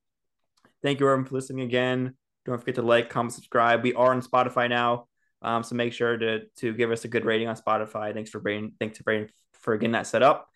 thank 0.84 1.00
you 1.00 1.08
everyone 1.08 1.26
for 1.26 1.36
listening 1.36 1.64
again. 1.64 2.16
Don't 2.46 2.60
forget 2.60 2.76
to 2.76 2.82
like, 2.82 3.10
comment, 3.10 3.34
subscribe. 3.34 3.82
We 3.82 3.94
are 3.94 4.12
on 4.12 4.22
Spotify 4.22 4.70
now, 4.70 5.08
um, 5.42 5.64
so 5.64 5.76
make 5.76 5.94
sure 5.94 6.18
to 6.18 6.42
to 6.58 6.74
give 6.74 6.92
us 6.92 7.06
a 7.06 7.08
good 7.08 7.26
rating 7.26 7.48
on 7.48 7.56
Spotify. 7.56 8.14
Thanks 8.14 8.30
for 8.30 8.40
Brain. 8.40 8.74
Thanks 8.80 8.98
to 8.98 9.04
Brain 9.04 9.30
for 9.54 9.78
getting 9.78 9.94
that 9.94 10.06
set 10.06 10.22
up. 10.22 10.50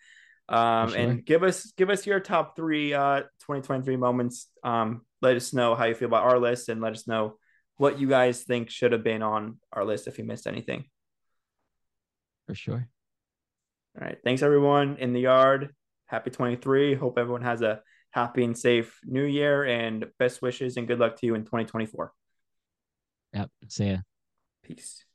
Um, 0.49 0.93
and 0.93 1.25
give 1.25 1.43
us 1.43 1.73
give 1.75 1.89
us 1.89 2.05
your 2.05 2.21
top 2.21 2.55
three 2.55 2.93
uh 2.93 3.21
2023 3.41 3.97
moments. 3.97 4.47
Um, 4.63 5.01
let 5.21 5.35
us 5.35 5.53
know 5.53 5.75
how 5.75 5.85
you 5.85 5.95
feel 5.95 6.07
about 6.07 6.23
our 6.23 6.39
list 6.39 6.69
and 6.69 6.81
let 6.81 6.93
us 6.93 7.07
know 7.07 7.37
what 7.77 7.99
you 7.99 8.07
guys 8.07 8.43
think 8.43 8.69
should 8.69 8.91
have 8.91 9.03
been 9.03 9.21
on 9.21 9.57
our 9.73 9.83
list 9.83 10.07
if 10.07 10.17
you 10.17 10.23
missed 10.23 10.47
anything. 10.47 10.85
For 12.47 12.55
sure. 12.55 12.87
All 13.99 14.05
right. 14.05 14.17
Thanks 14.23 14.41
everyone 14.41 14.97
in 14.99 15.13
the 15.13 15.21
yard. 15.21 15.75
Happy 16.05 16.29
23. 16.29 16.95
Hope 16.95 17.17
everyone 17.17 17.41
has 17.41 17.61
a 17.61 17.81
happy 18.11 18.43
and 18.43 18.57
safe 18.57 18.99
new 19.03 19.23
year 19.23 19.63
and 19.65 20.05
best 20.17 20.41
wishes 20.41 20.77
and 20.77 20.87
good 20.87 20.99
luck 20.99 21.17
to 21.17 21.25
you 21.25 21.35
in 21.35 21.43
2024. 21.43 22.13
Yep. 23.33 23.49
See 23.67 23.89
ya. 23.89 23.97
Peace. 24.63 25.06